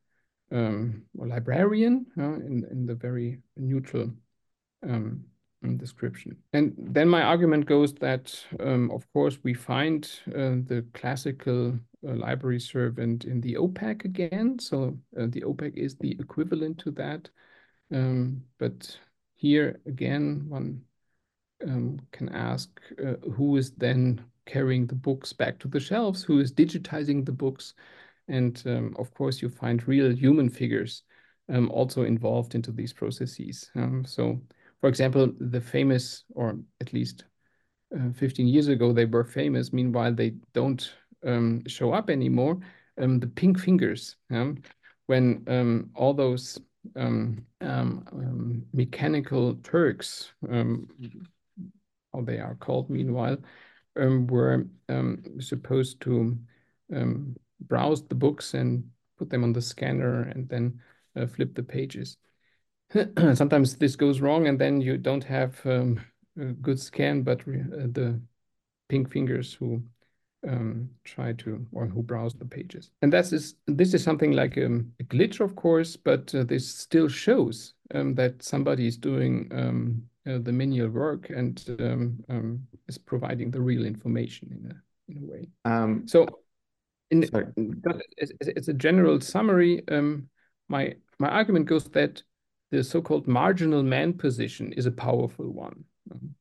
[0.53, 4.11] um, or librarian uh, in, in the very neutral
[4.89, 5.25] um,
[5.79, 6.37] description.
[6.53, 12.15] And then my argument goes that, um, of course, we find uh, the classical uh,
[12.15, 14.59] library servant in the OPAC again.
[14.59, 17.29] So uh, the OPAC is the equivalent to that.
[17.93, 18.99] Um, but
[19.35, 20.83] here again, one
[21.67, 22.69] um, can ask
[23.05, 27.33] uh, who is then carrying the books back to the shelves, who is digitizing the
[27.33, 27.75] books.
[28.29, 31.03] And um, of course, you find real human figures
[31.49, 33.71] um, also involved into these processes.
[33.75, 34.41] Um, so
[34.85, 37.25] for example, the famous, or at least
[37.97, 39.73] uh, 15 years ago, they were famous.
[39.73, 40.93] Meanwhile, they don't
[41.27, 42.59] um, show up anymore.
[43.01, 44.61] Um, the pink fingers, um,
[45.07, 46.61] when um, all those
[46.97, 47.47] um,
[48.75, 53.39] mechanical Turks, how they are called meanwhile,
[53.97, 54.67] were
[55.41, 56.37] supposed to
[57.59, 58.85] browse the books and
[59.17, 60.79] put them on the scanner and then
[61.17, 62.19] uh, flip the pages.
[63.35, 66.01] Sometimes this goes wrong and then you don't have um,
[66.39, 68.21] a good scan, but uh, the
[68.89, 69.83] pink fingers who
[70.47, 72.91] um, try to or who browse the pages.
[73.03, 76.69] And that's is this is something like um, a glitch, of course, but uh, this
[76.69, 82.67] still shows um, that somebody is doing um, uh, the manual work and um, um,
[82.89, 84.75] is providing the real information in a
[85.09, 85.49] in a way.
[85.65, 86.27] Um, so,
[87.11, 87.25] in
[88.21, 89.83] as, as, a general summary,
[90.69, 92.23] my my argument goes that
[92.75, 95.85] the so-called marginal man position is a powerful one.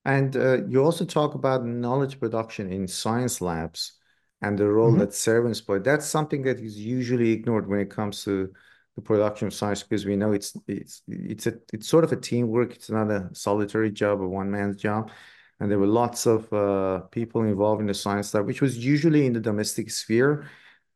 [0.06, 3.94] And uh, you also talk about knowledge production in science labs
[4.42, 5.00] and the role mm -hmm.
[5.00, 5.80] that servants play.
[5.80, 8.50] That's something that is usually ignored when it comes to
[8.96, 12.20] the production of science because we know it's it's it's a it's sort of a
[12.30, 12.74] teamwork.
[12.76, 15.12] It's not a solitary job, a one man's job.
[15.60, 19.26] And there were lots of uh, people involved in the science lab, which was usually
[19.26, 20.46] in the domestic sphere,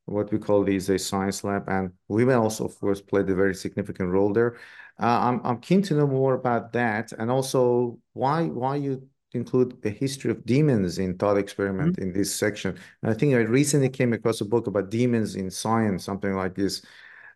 [0.06, 1.64] what we call these a science lab.
[1.68, 4.58] And women also, of course, played a very significant role there.
[5.00, 9.78] Uh, I'm I'm keen to know more about that, and also why why you include
[9.86, 12.08] a history of demons in thought experiment mm -hmm.
[12.08, 12.76] in this section.
[13.02, 16.56] And I think I recently came across a book about demons in science, something like
[16.56, 16.86] this.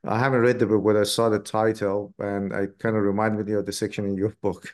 [0.03, 3.47] I haven't read the book, but I saw the title, and I kind of reminded
[3.47, 4.73] me of the section in your book.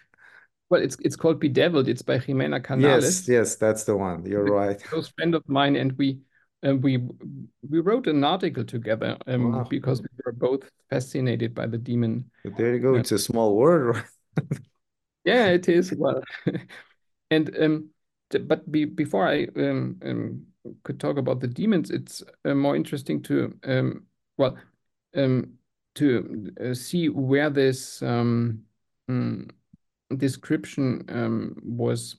[0.69, 1.87] Well, it's it's called Bedeviled.
[1.87, 3.03] It's by Jimena Canales.
[3.03, 4.25] Yes, yes, that's the one.
[4.25, 4.81] You're right.
[4.81, 6.19] A close friend of mine, and we
[6.63, 6.97] and we
[7.69, 9.63] we wrote an article together um, wow.
[9.69, 12.29] because we were both fascinated by the demon.
[12.43, 12.95] But there you go.
[12.95, 14.59] Uh, it's a small word, right?
[15.23, 15.93] yeah, it is.
[15.97, 16.21] Well,
[17.31, 17.89] and um,
[18.45, 20.45] but be, before I um, um,
[20.83, 24.03] could talk about the demons, it's uh, more interesting to um,
[24.37, 24.57] well
[25.15, 25.53] um,
[25.95, 28.63] to uh, see where this um,
[29.09, 29.49] mm,
[30.17, 32.17] description um, was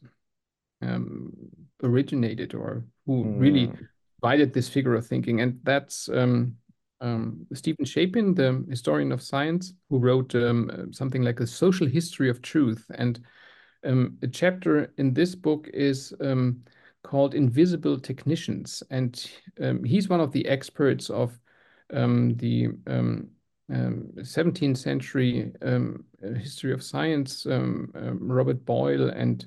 [0.80, 1.32] um,
[1.82, 3.40] originated or who mm.
[3.40, 3.84] really hmm
[4.20, 6.56] provided this figure of thinking, and that's um,
[7.00, 12.28] um, Steven Shapin, the historian of science, who wrote um, something like a social history
[12.28, 12.84] of truth.
[12.94, 13.20] And
[13.84, 16.62] um, a chapter in this book is um,
[17.04, 18.82] called Invisible Technicians.
[18.90, 19.24] And
[19.60, 21.38] um, he's one of the experts of
[21.90, 22.68] the
[23.70, 25.52] 17th century
[26.22, 29.46] history of science, Robert Boyle and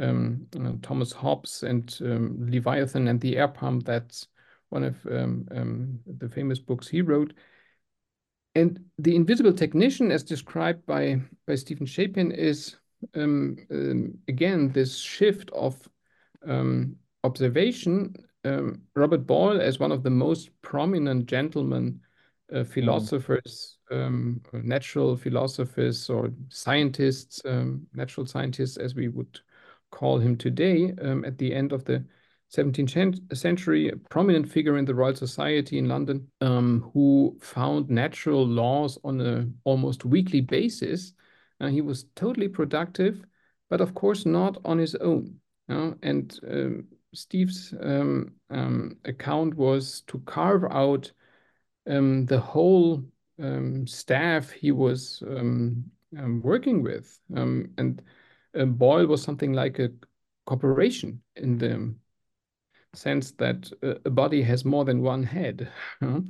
[0.00, 3.84] um, uh, Thomas Hobbes and um, Leviathan and the Air Pump.
[3.84, 4.28] That's
[4.68, 7.32] one of um, um, the famous books he wrote.
[8.54, 12.76] And the invisible technician, as described by, by Steven Shapin, is
[13.14, 15.88] um, um, again this shift of
[17.24, 18.14] observation.
[18.96, 22.00] Robert Boyle, as one of the most prominent gentlemen
[22.52, 22.66] uh, mm.
[22.66, 29.40] philosophers, um, natural philosophers, or scientists, um, natural scientists, as we would
[29.90, 32.04] call him today, um, at the end of the
[32.50, 38.44] 17th century, a prominent figure in the Royal Society in London, um, who found natural
[38.44, 41.12] laws on an almost weekly basis.
[41.60, 43.24] Uh, he was totally productive,
[43.68, 45.36] but of course not on his own.
[45.68, 46.84] Uh, and um,
[47.14, 51.12] Steve's um, um, account was to carve out
[51.88, 53.04] um, the whole
[53.40, 55.22] um, staff he was
[56.42, 57.20] working with.
[57.32, 58.02] and
[58.54, 59.90] a Boyle was something like a
[60.46, 61.94] corporation in the
[62.94, 65.68] sense that a body has more than one head.
[66.02, 66.28] um,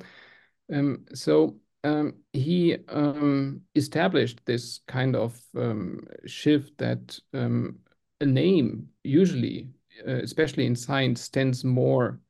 [1.14, 7.78] so um, he um, established this kind of um, shift that um,
[8.20, 9.68] a name usually,
[10.06, 12.20] uh, especially in science, stands more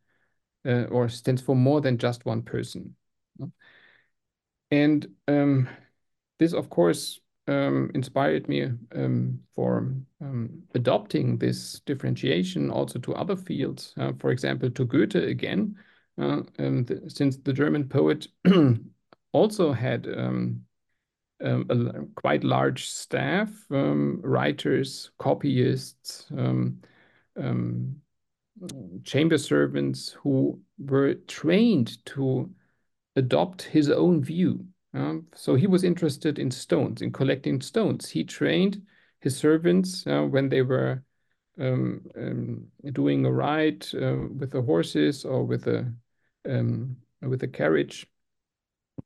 [0.67, 2.95] uh, or stands for more than just one person.
[4.71, 5.69] And um,
[6.39, 7.19] this, of course,
[7.51, 13.93] um, inspired me um, for um, adopting this differentiation also to other fields.
[13.99, 15.77] Uh, for example, to Goethe again,
[16.19, 18.29] uh, um, the, since the German poet
[19.33, 20.61] also had um,
[21.45, 26.31] um, a quite large staff, writers, copyists,
[29.05, 32.51] chamber servants who were trained to
[33.17, 38.09] adopt his own view um, so he was interested in stones, in collecting stones.
[38.09, 38.83] He trained
[39.21, 41.03] his servants uh, when they were
[41.61, 45.93] um, um, doing a ride uh, with the horses or with a
[46.49, 48.07] um, with a carriage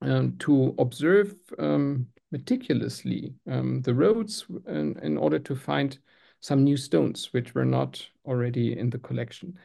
[0.03, 5.99] um, to observe um, meticulously the roads in, in, order to find
[6.39, 9.59] some new stones which were not already in the collection.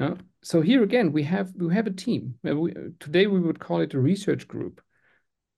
[0.00, 2.34] Uh, so here again we have we have a team.
[2.48, 4.80] Uh, we, today we would call it a research group.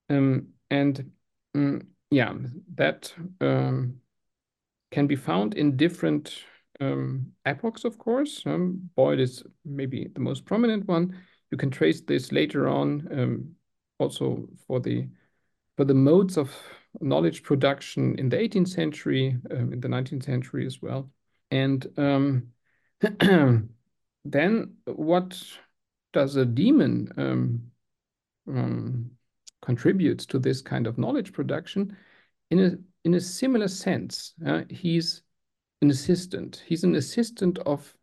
[0.08, 1.10] Um, and
[1.56, 2.34] mm, yeah,
[2.74, 3.96] that um,
[4.90, 6.42] can be found in different
[6.80, 8.42] um, epochs, of course.
[8.46, 11.16] Um, Boyle is maybe the most prominent one.
[11.50, 13.50] You can trace this later on, um,
[13.98, 15.08] also for the
[15.76, 16.54] for the modes of
[17.00, 21.10] knowledge production in the 18th century, um, in the 19th century as well.
[21.50, 22.48] And um,
[24.24, 25.42] then what
[26.12, 27.62] does a demon um,
[28.48, 29.10] um,
[29.62, 31.96] contributes to this kind of knowledge production?
[32.50, 32.72] In a
[33.04, 35.22] in a similar sense, uh, he's
[35.82, 36.62] an assistant.
[36.66, 37.94] He's an assistant of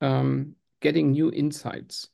[0.00, 2.08] um, getting new insights.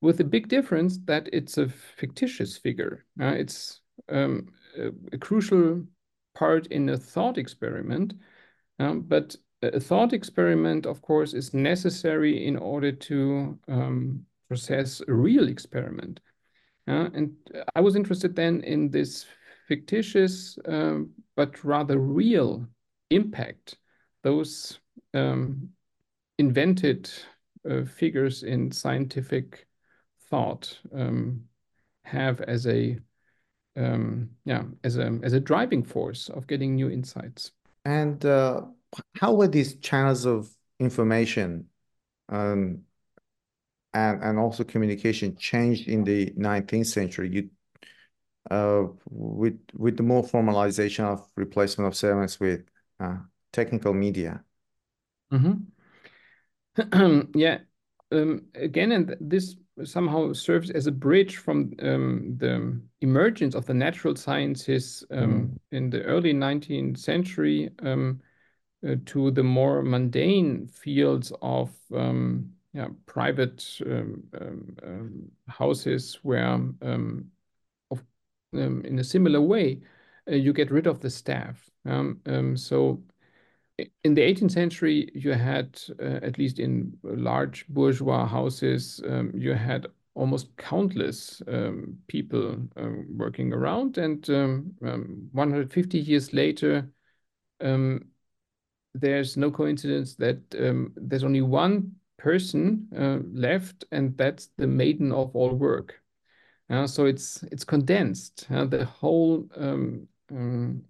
[0.00, 3.04] With the big difference that it's a fictitious figure.
[3.20, 4.48] Uh, it's um,
[4.78, 5.84] a, a, crucial
[6.34, 8.14] part in a thought experiment,
[8.78, 15.12] um, but a thought experiment, of course, is necessary in order to um, process a
[15.12, 16.20] real experiment.
[16.88, 17.32] Uh, and
[17.74, 19.26] I was interested then in this
[19.68, 22.66] fictitious um, but rather real
[23.10, 23.76] impact
[24.22, 24.78] those
[25.14, 25.68] um,
[26.38, 27.10] invented
[27.68, 29.66] uh, figures in scientific
[30.28, 31.42] thought um,
[32.04, 32.98] have as a
[33.76, 37.52] um, yeah as a as a driving force of getting new insights.
[37.84, 38.62] And uh,
[39.14, 41.66] how were these channels of information
[42.28, 42.82] um,
[43.94, 47.30] and and also communication changed in the 19th century?
[47.30, 47.50] You
[48.50, 52.62] uh, with with the more formalization of replacement of servants with
[53.00, 53.16] uh,
[53.52, 54.42] technical media.
[55.32, 57.20] Mm-hmm.
[57.38, 57.58] yeah.
[58.10, 63.74] Um, again, and this somehow serves as a bridge from um, the emergence of the
[63.74, 65.58] natural sciences um, mm.
[65.76, 68.20] in the early 19th century um,
[68.86, 76.58] uh, to the more mundane fields of um, yeah, private um, houses where
[78.54, 79.80] um, in a similar way,
[80.30, 81.70] uh, you get rid of the staff.
[81.86, 83.02] Um, um, so
[84.04, 89.54] in the 18th century, you had, uh, at least in large bourgeois houses, um, you
[89.54, 93.96] had almost countless um, people um, working around.
[93.98, 96.88] And 150 years later,
[98.94, 101.92] there's no coincidence that there's only one
[102.22, 106.00] person uh, left, and that's the maiden of all work.
[106.70, 108.46] Uh, so it's it's condensed.
[108.48, 110.82] Uh, the whole um, um,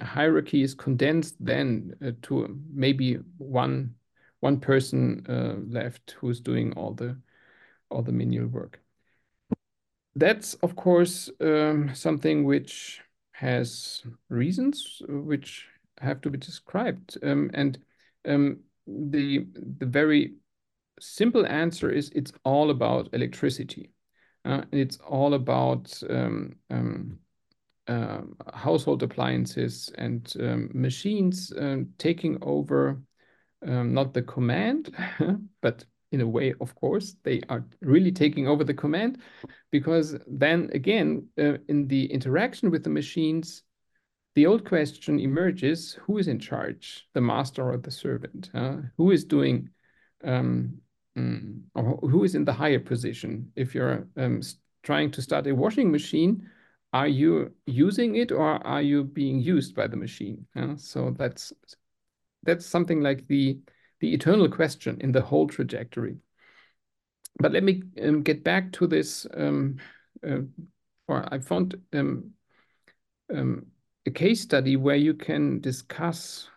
[0.00, 3.94] hierarchy is condensed then uh, to maybe one
[4.40, 7.16] one person uh, left who's doing all the
[7.90, 8.80] all the manual work.
[10.14, 13.00] That's of course um, something which
[13.32, 15.66] has reasons which
[15.98, 17.78] have to be described, um, and
[18.24, 19.46] um, the
[19.78, 20.34] the very
[21.00, 23.92] simple answer is it's all about electricity.
[24.44, 27.18] Uh, it's all about um, um,
[27.88, 28.20] uh,
[28.54, 33.00] household appliances and um, machines um, taking over
[33.66, 34.94] um, not the command,
[35.62, 39.20] but in a way, of course, they are really taking over the command
[39.72, 43.64] because then again, uh, in the interaction with the machines,
[44.36, 48.50] the old question emerges who is in charge, the master or the servant?
[48.96, 49.70] Who is doing
[50.22, 50.78] um,
[51.16, 51.62] Mm.
[51.74, 53.50] Or who is in the higher position?
[53.56, 54.42] If you're um,
[54.82, 56.48] trying to start a washing machine,
[56.92, 60.46] are you using it or are you being used by the machine?
[60.54, 60.76] Yeah?
[60.76, 61.52] So that's
[62.42, 63.58] that's something like the
[64.00, 66.18] the eternal question in the whole trajectory.
[67.38, 69.26] But let me um, get back to this.
[69.34, 69.78] Um,
[70.26, 70.40] uh,
[71.08, 72.32] or I found um,
[73.32, 73.66] um,
[74.06, 76.48] a case study where you can discuss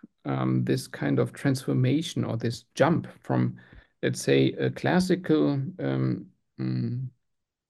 [0.64, 3.58] this kind of transformation or this jump from
[4.02, 6.26] let's say, a classical um,
[6.60, 7.08] mm,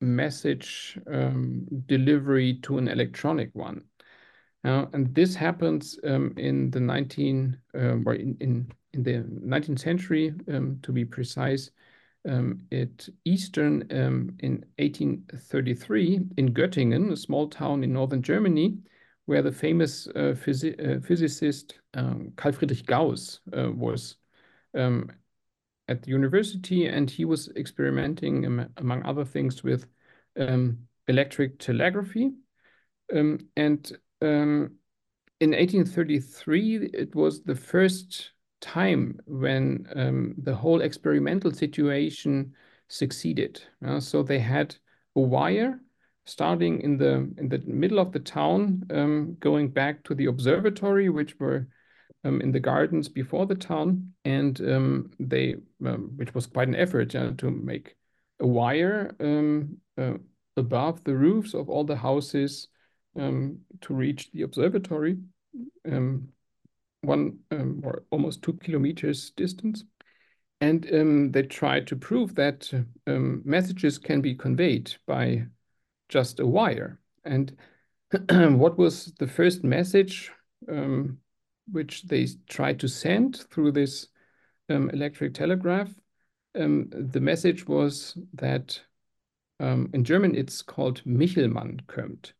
[0.02, 3.84] message um, delivery to an electronic one.
[4.64, 9.80] Uh, and this happens um, in the 19 um, or in, in, in the 19th
[9.80, 11.72] century, um, to be precise,
[12.28, 18.78] um, at Eastern in 1833 in Göttingen, a small town in northern Germany,
[19.26, 24.18] where the famous uh, uh, physicist Carl Friedrich Gauss uh, was
[24.76, 25.12] um,
[25.90, 28.46] at the university, and he was experimenting,
[28.78, 29.88] among other things, with
[30.40, 30.78] um,
[31.08, 32.32] electric telegraphy.
[33.14, 34.76] Um, and um,
[35.40, 38.32] in 1833, it was the first
[38.62, 42.54] time when um, the whole experimental situation
[42.88, 43.62] succeeded.
[43.86, 44.76] Uh, so they had
[45.16, 45.80] a wire
[46.26, 51.10] starting in the in the middle of the town, um, going back to the observatory,
[51.10, 51.68] which were
[52.24, 55.56] um, in the gardens before the town, and um, they,
[55.86, 57.96] um, which was quite an effort uh, to make
[58.40, 60.14] a wire um, uh,
[60.58, 62.68] above the roofs of all the houses
[63.18, 65.18] um, to reach the observatory,
[65.90, 66.28] um,
[67.02, 67.40] one
[67.84, 69.84] or almost two kilometers distance.
[70.62, 72.70] And they tried to prove that
[73.08, 75.46] messages can be conveyed by
[76.10, 77.00] just a wire.
[77.24, 77.56] And
[78.30, 80.32] what was the first message
[80.68, 81.20] um,
[81.72, 84.08] which they tried to send through this
[84.70, 85.90] um, electric telegraph?
[86.56, 88.80] Um, the message was that
[89.60, 92.34] um, in German it's called Michelmann kommt.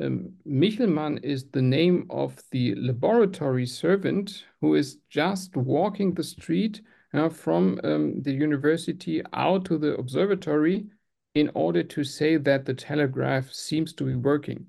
[0.00, 6.82] Um, Michelmann is the name of the laboratory servant who is just walking the street
[7.12, 10.86] uh, from um, the university out to the observatory
[11.34, 14.66] in order to say that the telegraph seems to be working.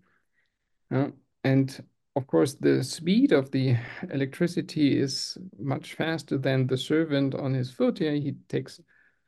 [0.93, 1.08] Uh,
[1.43, 1.84] and
[2.16, 3.76] of course, the speed of the
[4.11, 7.99] electricity is much faster than the servant on his foot.
[7.99, 8.80] Yeah, he takes,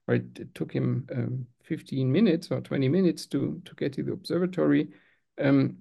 [0.07, 4.13] or it took him um, 15 minutes or 20 minutes to, to get to the
[4.13, 4.89] observatory.
[5.39, 5.77] Um,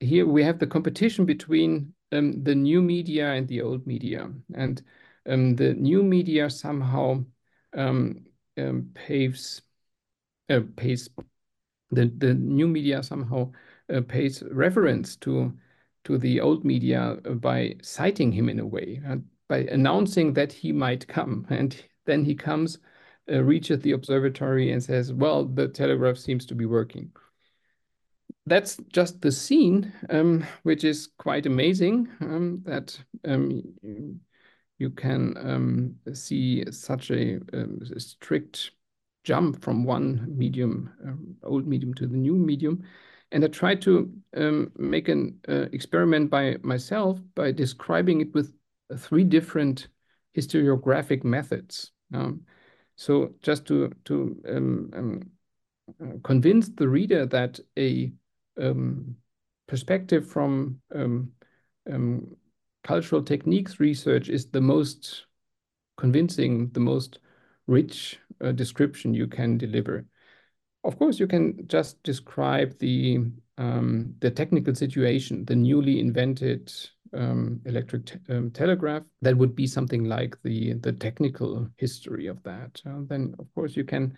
[0.00, 4.30] here we have the competition between um, the new media and the old media.
[4.54, 4.82] And
[5.26, 7.24] um, the new media somehow
[7.74, 8.26] um,
[8.58, 9.62] um, paves
[10.50, 11.08] uh, pays
[11.90, 13.52] the the new media somehow
[13.92, 15.52] uh, pays reference to
[16.04, 19.16] to the old media by citing him in a way uh,
[19.48, 22.78] by announcing that he might come and then he comes
[23.30, 27.10] uh, reaches the observatory and says well the telegraph seems to be working
[28.46, 33.62] that's just the scene um, which is quite amazing um, that um,
[34.80, 38.70] you can um, see such a, um, a, strict
[39.24, 42.82] jump from one medium, um, old medium to the new medium.
[43.32, 48.52] And I tried to um, make an uh, experiment by myself by describing it with
[48.92, 49.88] uh, three different
[50.36, 51.92] historiographic methods.
[52.12, 52.42] Um,
[52.96, 55.30] so just to, to um,
[56.02, 58.12] uh, convince the reader that a
[59.66, 61.32] perspective from um,
[62.82, 65.26] cultural techniques research is the most
[65.96, 67.20] convincing, the most
[67.66, 70.04] rich uh, description you can deliver.
[70.82, 73.20] Of course, you can just describe the
[73.58, 76.72] um, the technical situation, the newly invented
[77.12, 79.02] um, electric te um, telegraph.
[79.20, 82.80] That would be something like the the technical history of that.
[82.86, 84.16] Uh, then, of course, you can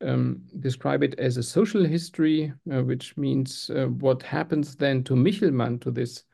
[0.00, 5.14] um, describe it as a social history, uh, which means uh, what happens then to
[5.14, 6.24] Michelmann, to this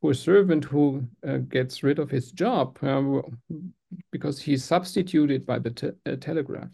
[0.00, 3.20] poor servant who uh, gets rid of his job uh,
[4.12, 6.68] because he's substituted by the te uh, telegraph.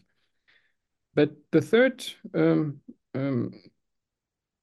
[1.14, 2.04] But the third
[2.34, 2.80] um,
[3.14, 3.52] um,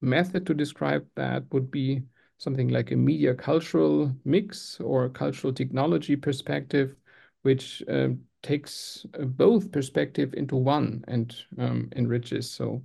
[0.02, 2.04] method to describe that would be
[2.38, 6.96] something like a media cultural mix or cultural technology perspective,
[7.42, 8.10] which uh,
[8.44, 12.84] takes both perspective into one and um, enriches so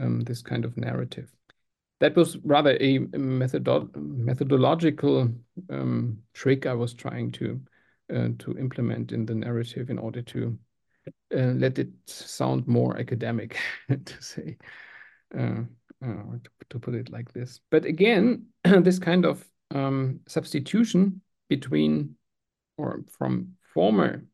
[0.00, 1.32] um, this kind of narrative.
[2.00, 5.28] That was rather a methodological
[5.70, 7.60] um, trick I was trying to
[8.12, 10.58] uh, to implement in the narrative in order to
[11.34, 13.58] uh, let it sound more academic,
[14.04, 14.56] to say,
[15.36, 15.62] uh,
[16.04, 17.60] uh, to, to, put it like this.
[17.70, 22.16] But again, this kind of um, substitution between
[22.78, 24.24] or from former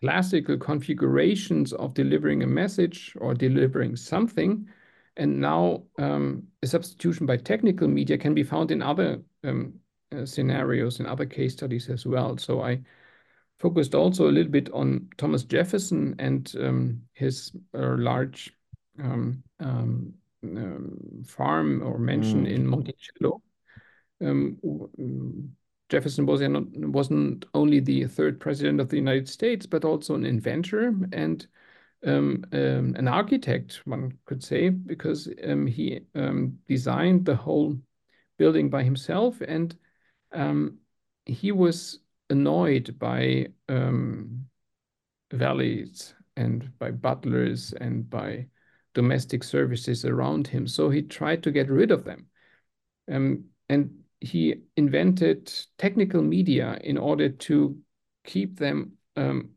[0.00, 4.68] classical configurations of delivering a message or delivering something
[5.16, 9.74] and now um, a substitution by technical media can be found in other um,
[10.12, 12.36] uh, scenarios, in other case studies as well.
[12.36, 12.80] So I
[13.60, 18.52] focused also a little bit on Thomas Jefferson and um, his uh, large
[19.02, 22.52] um, um, um, farm or mansion mm.
[22.52, 23.42] in Monticello.
[25.90, 30.24] Jefferson was not, wasn't only the third president of the United States, but also an
[30.24, 31.46] inventor and
[32.06, 37.76] um, um, an architect, one could say, because um, he um, designed the whole
[38.38, 39.76] building by himself, and
[40.32, 40.78] um,
[41.24, 42.00] he was
[42.30, 44.46] annoyed by um,
[45.32, 48.46] valets and by butlers and by
[48.94, 50.66] domestic services around him.
[50.66, 52.26] So he tried to get rid of them,
[53.10, 57.76] Um, and he invented technical media in order to
[58.24, 59.50] keep them um,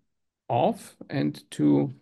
[0.49, 1.93] off and to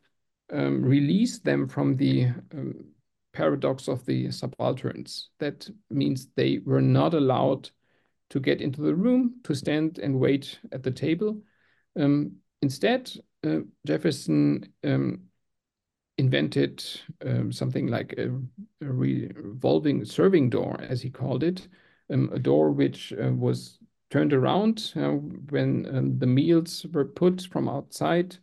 [0.51, 2.86] um, release them from the um,
[3.34, 5.30] paradox of the subalterns.
[5.39, 7.70] That means they were not allowed
[8.36, 11.41] to get into the room, to stand and wait at the table.
[11.97, 13.09] Um, instead,
[13.47, 15.21] uh, Jefferson um,
[16.17, 16.83] invented
[17.25, 18.27] um, something like a,
[18.86, 21.69] a, revolving serving door, as he called it,
[22.11, 23.79] um, a door which uh, was
[24.09, 25.11] turned around uh,
[25.51, 28.36] when the meals were put from outside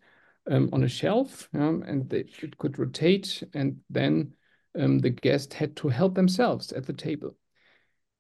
[0.51, 4.33] um, on a shelf um, and they, it could rotate and then
[4.81, 7.37] um, the guest had to help themselves at the table.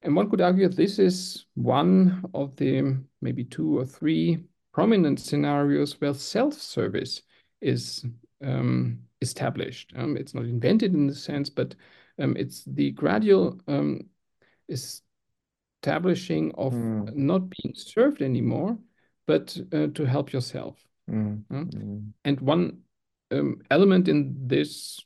[0.02, 6.00] And one could argue this is one of the maybe two or three prominent scenarios
[6.00, 7.22] where self-service
[7.60, 8.04] is
[8.44, 9.92] um, established.
[9.96, 11.74] Um, it's not invented in the sense, but
[12.18, 14.00] um, it's the gradual um,
[14.68, 17.14] establishing of mm.
[17.14, 18.78] not being served anymore,
[19.26, 20.78] but uh, to help yourself.
[21.10, 21.44] Mm.
[21.50, 22.12] Mm.
[22.24, 22.78] And one
[23.30, 25.00] um, element in this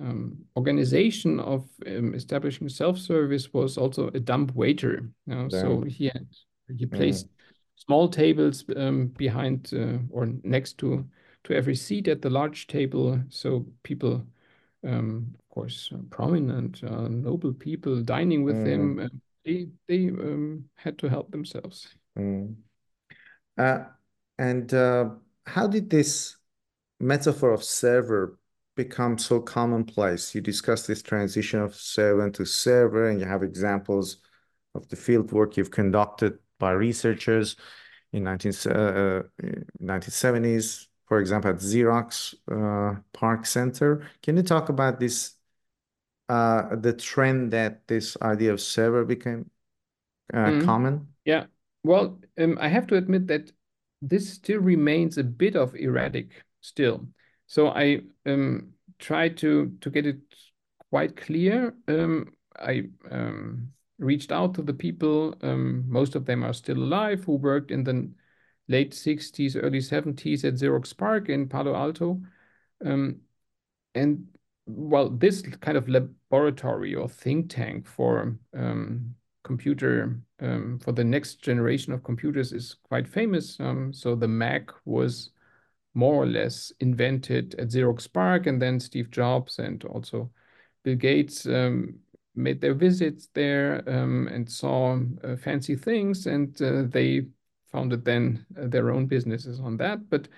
[0.00, 5.08] um, um, organization of um, establishing self-service was also a dumb waiter.
[5.26, 5.48] You know?
[5.48, 6.26] So he had
[6.76, 7.28] he placed
[7.76, 11.06] small tables um, behind uh, or next to
[11.44, 14.26] to every seat at the large table, so people,
[14.84, 18.66] um, of course, uh, prominent, uh, noble people dining with mm.
[18.66, 19.08] him, uh,
[19.44, 21.94] they they um, had to help themselves.
[22.18, 22.56] Mm.
[23.56, 23.84] Uh,
[24.38, 25.10] and uh,
[25.46, 26.36] how did this
[26.98, 28.38] metaphor of server
[28.76, 30.34] become so commonplace?
[30.34, 34.18] You discuss this transition of servant to server, and you have examples
[34.74, 37.56] of the field work you've conducted by researchers
[38.12, 39.22] in 19, uh,
[39.82, 44.08] 1970s, uh, for example, at Xerox uh, PARC Center.
[44.22, 45.34] Can you talk about this,
[46.28, 49.50] uh, the trend that this idea of server became
[50.32, 50.64] uh, mm.
[50.64, 51.08] common?
[51.24, 51.46] Yeah.
[51.84, 53.52] Well, um, I have to admit that
[54.02, 57.06] this still remains a bit of erratic still.
[57.46, 60.18] So I um, try to to get it
[60.90, 61.74] quite clear.
[61.88, 65.34] Um, I um, reached out to the people.
[65.42, 68.10] Um, most of them are still alive who worked in the
[68.68, 72.20] late 60s, early 70s at Xerox PARC in Palo Alto.
[72.84, 73.20] Um,
[73.94, 74.26] and
[74.66, 81.92] well, this kind of laboratory or think tank for um, computer for the next generation
[81.92, 83.58] of computers is quite famous.
[83.92, 85.30] So the Mac was
[85.96, 90.30] more or less invented at Xerox PARC, and then Steve Jobs and also
[90.84, 91.98] Bill Gates um,
[92.34, 97.26] made their visits there um, and saw uh, fancy things, and uh, they
[97.72, 100.10] founded then uh, their own businesses on that.
[100.10, 100.28] But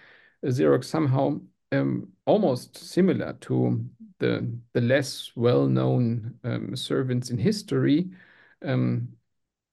[0.45, 1.41] Xerox somehow
[1.73, 3.85] um, almost similar to
[4.21, 8.11] the the less well-known um, servants in history
[8.63, 9.09] um,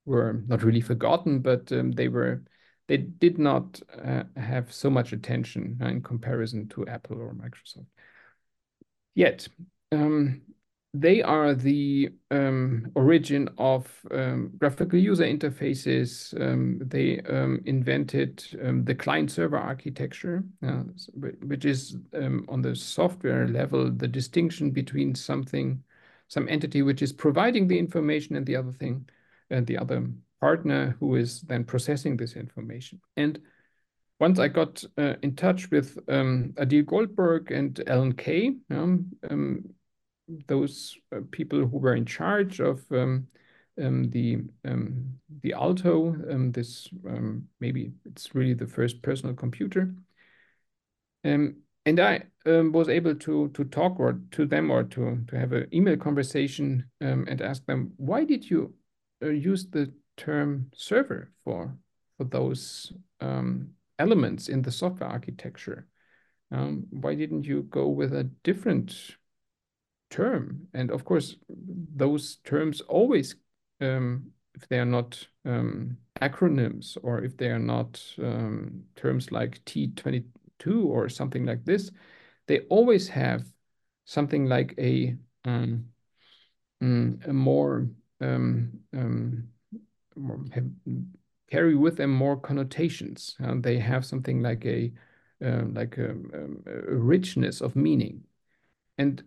[0.06, 2.44] were not really forgotten, but um, they were
[2.88, 7.88] they did not uh, have so much attention uh, in comparison to Apple or Microsoft.
[9.16, 9.48] Yet,
[9.92, 10.42] um,
[10.94, 16.40] they are the um, origin of um, graphical user interfaces.
[16.40, 20.84] Um, they um, invented um, the client-server architecture, uh,
[21.42, 25.84] which is on the software level the distinction between something,
[26.30, 29.10] some entity which is providing the information, and the other thing,
[29.50, 30.08] and the other
[30.46, 33.02] partner who is then processing this information.
[33.18, 33.40] And
[34.20, 38.54] once I got uh, in touch with Adele Goldberg and Alan Kay
[40.48, 43.28] those uh, people who were in charge of um,
[43.82, 46.16] um, the um, the Alto.
[46.32, 49.94] Um, this um, maybe it's really the first personal computer.
[51.24, 55.54] Um, and I was able to to talk or to them or to to have
[55.54, 58.74] an email conversation and ask them why did you
[59.22, 61.78] uh, use the term server for
[62.18, 62.94] for those
[64.00, 65.88] elements in the software architecture.
[66.50, 69.18] why didn't you go with a different
[70.10, 70.68] term.
[70.74, 73.36] And of course, those terms always,
[73.82, 79.64] um, if they are not um, acronyms or if they are not um, terms like
[79.66, 81.92] T22 or something like this,
[82.48, 83.46] they always have
[84.06, 85.86] something like a, um,
[86.82, 87.90] mm, a more,
[88.22, 89.50] um, um,
[90.54, 90.66] have,
[91.50, 93.36] carry with them more connotations.
[93.40, 94.92] and they have something like a
[95.44, 98.24] uh, like a, a, richness of meaning.
[98.98, 99.22] And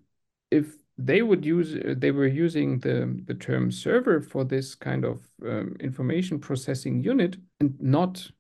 [0.50, 5.22] if they would use they were using the the term server for this kind of
[5.46, 8.30] um, information processing unit and not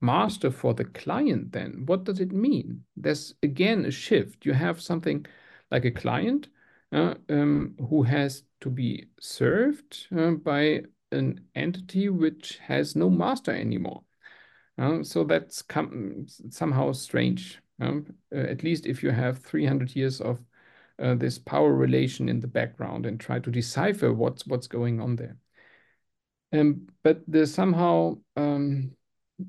[0.00, 4.80] master for the client then what does it mean there's again a shift you have
[4.80, 5.24] something
[5.70, 6.48] like a client
[6.92, 10.82] uh, um, who has to be served uh, by
[11.12, 14.02] an entity which has no master anymore.
[14.78, 15.62] Uh, so that's
[16.50, 17.60] somehow strange.
[17.80, 20.40] Um, uh, at least if you have 300 years of
[20.98, 25.16] uh, this power relation in the background and try to decipher what's what's going on
[25.16, 25.36] there.
[26.52, 28.92] Um, but the somehow um,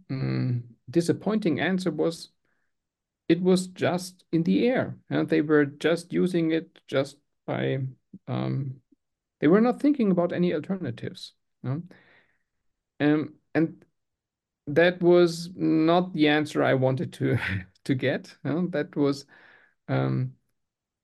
[0.09, 2.31] mm, disappointing answer was
[3.27, 4.97] it was just in the air.
[5.09, 7.79] And they were just using it just by
[8.27, 8.75] um,
[9.39, 11.33] they were not thinking about any alternatives
[12.99, 13.83] um, and
[14.67, 17.37] that was not the answer I wanted to
[17.85, 19.25] to get that was
[19.89, 20.33] um,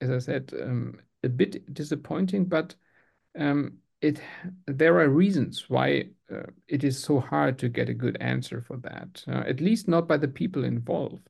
[0.02, 2.76] as I said, um, a bit disappointing, but
[3.38, 4.22] um, it
[4.66, 8.78] there are reasons why uh, it is so hard to get a good answer for
[8.78, 9.24] that.
[9.28, 11.28] Uh, at least not by the people involved,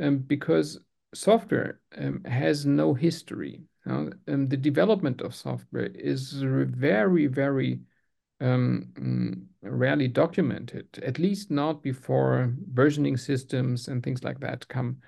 [0.00, 0.80] um, because
[1.14, 3.62] software um, has no history.
[3.88, 7.80] Uh, the development of software is very, very
[8.40, 10.86] um, mm, rarely documented.
[11.02, 14.98] At least not before versioning systems and things like that come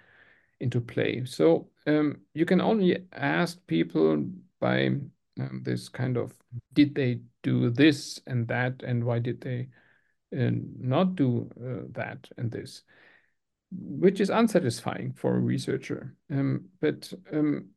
[0.61, 1.25] into play.
[1.25, 4.25] So um, you can only ask people
[4.61, 4.87] by
[5.41, 6.33] um, this kind of
[6.75, 9.69] did they do this and that and why did they
[10.37, 12.83] uh, not do uh, that and this
[13.71, 17.71] which is unsatisfying for a researcher um, but um,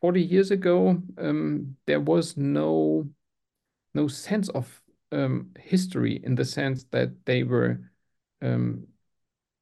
[0.00, 3.08] 40 years ago um, there was no
[3.94, 4.80] no sense of
[5.12, 7.80] um, history in the sense that they were
[8.42, 8.86] um,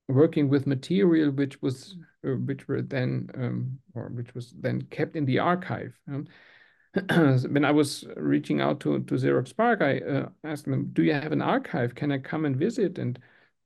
[0.09, 5.25] working with material which was uh, which were then or which was then kept in
[5.25, 5.99] the archive
[7.11, 11.13] when I was reaching out to, to Xerox PARC, I uh, asked them, do you
[11.13, 11.95] have an archive?
[11.95, 12.99] Can I come and visit?
[12.99, 13.19] And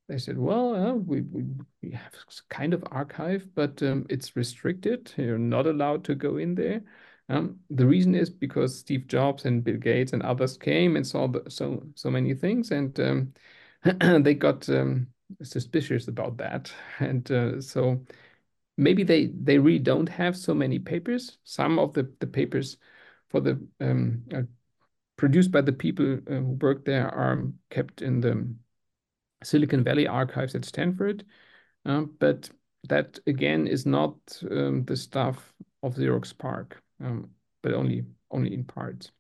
[0.09, 1.45] they said, well, uh, we, we,
[1.83, 2.13] we have
[2.49, 5.13] kind of archive, but um, it's restricted.
[5.17, 6.83] You're not allowed to go in there.
[7.31, 11.29] Um, the reason is because Steve Jobs and Bill Gates and others came and saw
[11.29, 13.33] the, so so many things, and um,
[14.25, 15.07] they got um,
[15.43, 16.73] suspicious about that.
[16.99, 18.05] And uh, so
[18.77, 21.39] maybe they they really don't have so many papers.
[21.45, 22.79] Some of the the papers
[23.29, 24.43] for the um, uh,
[25.17, 28.53] produced by the people uh, who work there are kept in the
[29.45, 31.25] Silicon Valley archives at Stanford.
[31.87, 32.51] Uh, but
[32.89, 34.15] that again is not
[34.51, 37.31] um, the stuff of Xerox PARC, um,
[37.63, 39.11] but only only in parts.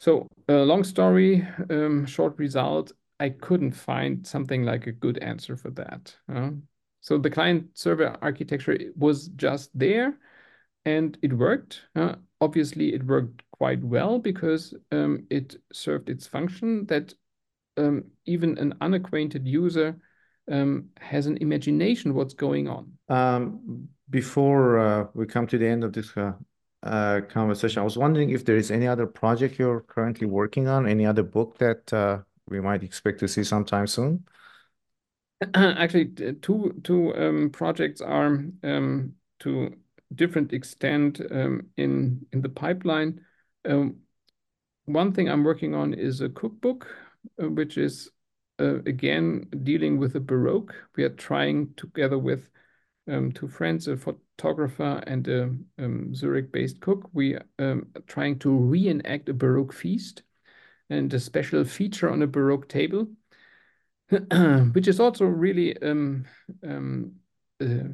[0.00, 5.56] So uh, long story, um, short result, I couldn't find something like a good answer
[5.56, 6.14] for that.
[6.32, 6.50] Uh,
[7.00, 10.18] so the client server architecture was just there
[10.84, 11.82] and it worked.
[11.96, 17.12] Uh, obviously, it worked quite well because um, it served its function that
[17.76, 19.96] um, even an unacquainted user
[20.50, 22.92] um, has an imagination what's going on.
[23.08, 26.32] Um, before uh, we come to the end of this uh,
[26.82, 30.86] uh, conversation, I was wondering if there is any other project you're currently working on,
[30.86, 32.18] any other book that uh,
[32.48, 34.24] we might expect to see sometime soon.
[35.54, 38.26] Actually, two two um, projects are
[38.64, 39.74] um, to
[40.14, 43.20] different extent um, in in the pipeline.
[43.68, 43.98] Um,
[44.86, 46.88] one thing I'm working on is a cookbook,
[47.42, 48.10] uh, which is
[48.58, 50.74] uh, again dealing with the Baroque.
[50.96, 52.50] We are trying together with
[53.06, 53.96] um, two friends, a
[54.38, 55.42] photographer and a
[55.78, 57.10] um, Zurich-based cook.
[57.12, 60.22] We are um, trying to reenact a Baroque feast
[60.90, 63.08] and a special feature on a Baroque table,
[64.72, 66.24] which is also really um,
[66.64, 67.12] um,
[67.60, 67.88] uh,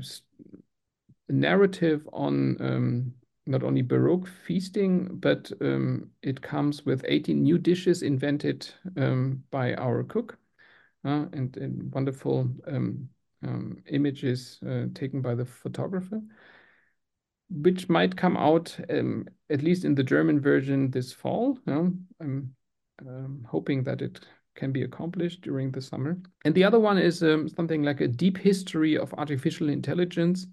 [1.30, 3.14] narrative on um,
[3.46, 8.68] not only Baroque feasting, but um, it comes with 18 new dishes invented
[9.50, 10.38] by our cook
[11.04, 13.08] uh, and, and, wonderful um,
[13.44, 16.20] um, images uh, taken by the photographer,
[17.50, 21.58] which might come out um, at least in the German version this fall.
[21.66, 22.56] I'm
[23.46, 24.20] hoping that it
[24.56, 26.16] can be accomplished during the summer.
[26.44, 30.46] And the other one is something like a deep history of artificial intelligence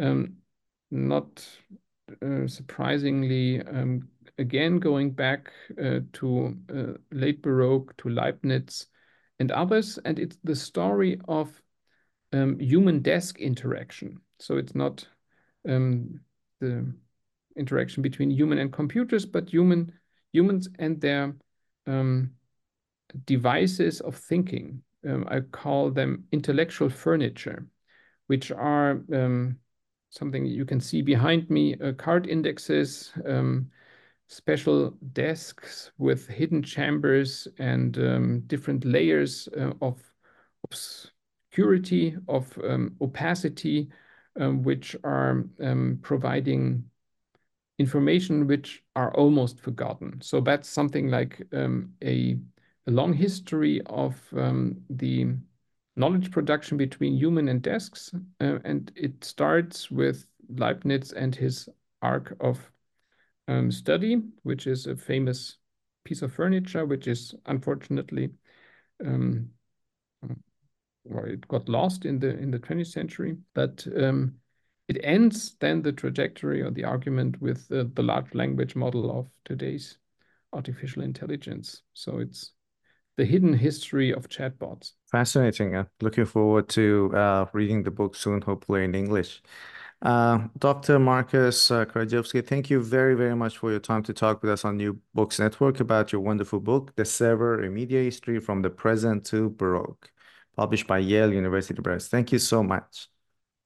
[0.00, 0.36] um,
[0.90, 1.46] not
[2.22, 4.08] uh, surprisingly, um,
[4.38, 5.52] again going back
[5.82, 8.86] uh, to uh, late Baroque, to Leibniz
[9.38, 11.60] and others, and it's the story of
[12.34, 14.20] um, human-desk interaction.
[14.40, 15.06] So it's not
[15.68, 16.20] um,
[16.60, 16.92] the
[17.56, 19.92] interaction between human and computers, but human
[20.32, 21.34] humans and their
[21.86, 22.32] um,
[23.24, 24.82] devices of thinking.
[25.08, 27.66] Um, I call them intellectual furniture,
[28.26, 29.58] which are um,
[30.10, 33.70] something you can see behind me, uh, card indexes, um,
[34.26, 40.02] special desks with hidden chambers and different layers uh, of
[41.54, 43.88] obscurity, of um, opacity,
[44.40, 46.84] um, which are um, providing
[47.78, 50.20] information which are almost forgotten.
[50.20, 52.38] So that's something like um, a,
[52.88, 54.16] a, long history of
[54.90, 55.36] the
[55.96, 58.12] knowledge production between human and desks.
[58.40, 61.68] Uh, and it starts with Leibniz and his
[62.02, 62.58] arc of
[63.46, 65.58] um, study, which is a famous
[66.04, 68.30] piece of furniture, which is unfortunately,
[69.04, 69.50] um,
[71.04, 73.36] well, it got lost in the in the 20th century.
[73.54, 74.34] But um,
[74.88, 79.28] it ends then the trajectory or the argument with uh, the large language model of
[79.44, 79.98] today's
[80.52, 81.82] artificial intelligence.
[81.94, 82.52] So it's
[83.16, 84.92] the hidden history of chatbots.
[85.10, 85.86] Fascinating.
[86.00, 89.42] Looking forward to uh, reading the book soon, hopefully in English.
[90.02, 90.98] Uh, Dr.
[90.98, 94.64] Markus uh, Krajewski, thank you very, very much for your time to talk with us
[94.64, 98.68] on New Books Network about your wonderful book, The Server, A Media History from the
[98.68, 100.10] Present to Baroque,
[100.56, 102.08] published by Yale University Press.
[102.08, 103.08] Thank you so much.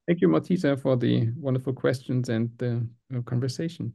[0.07, 3.93] Thank you, Morteza, for the wonderful questions and the uh, conversation.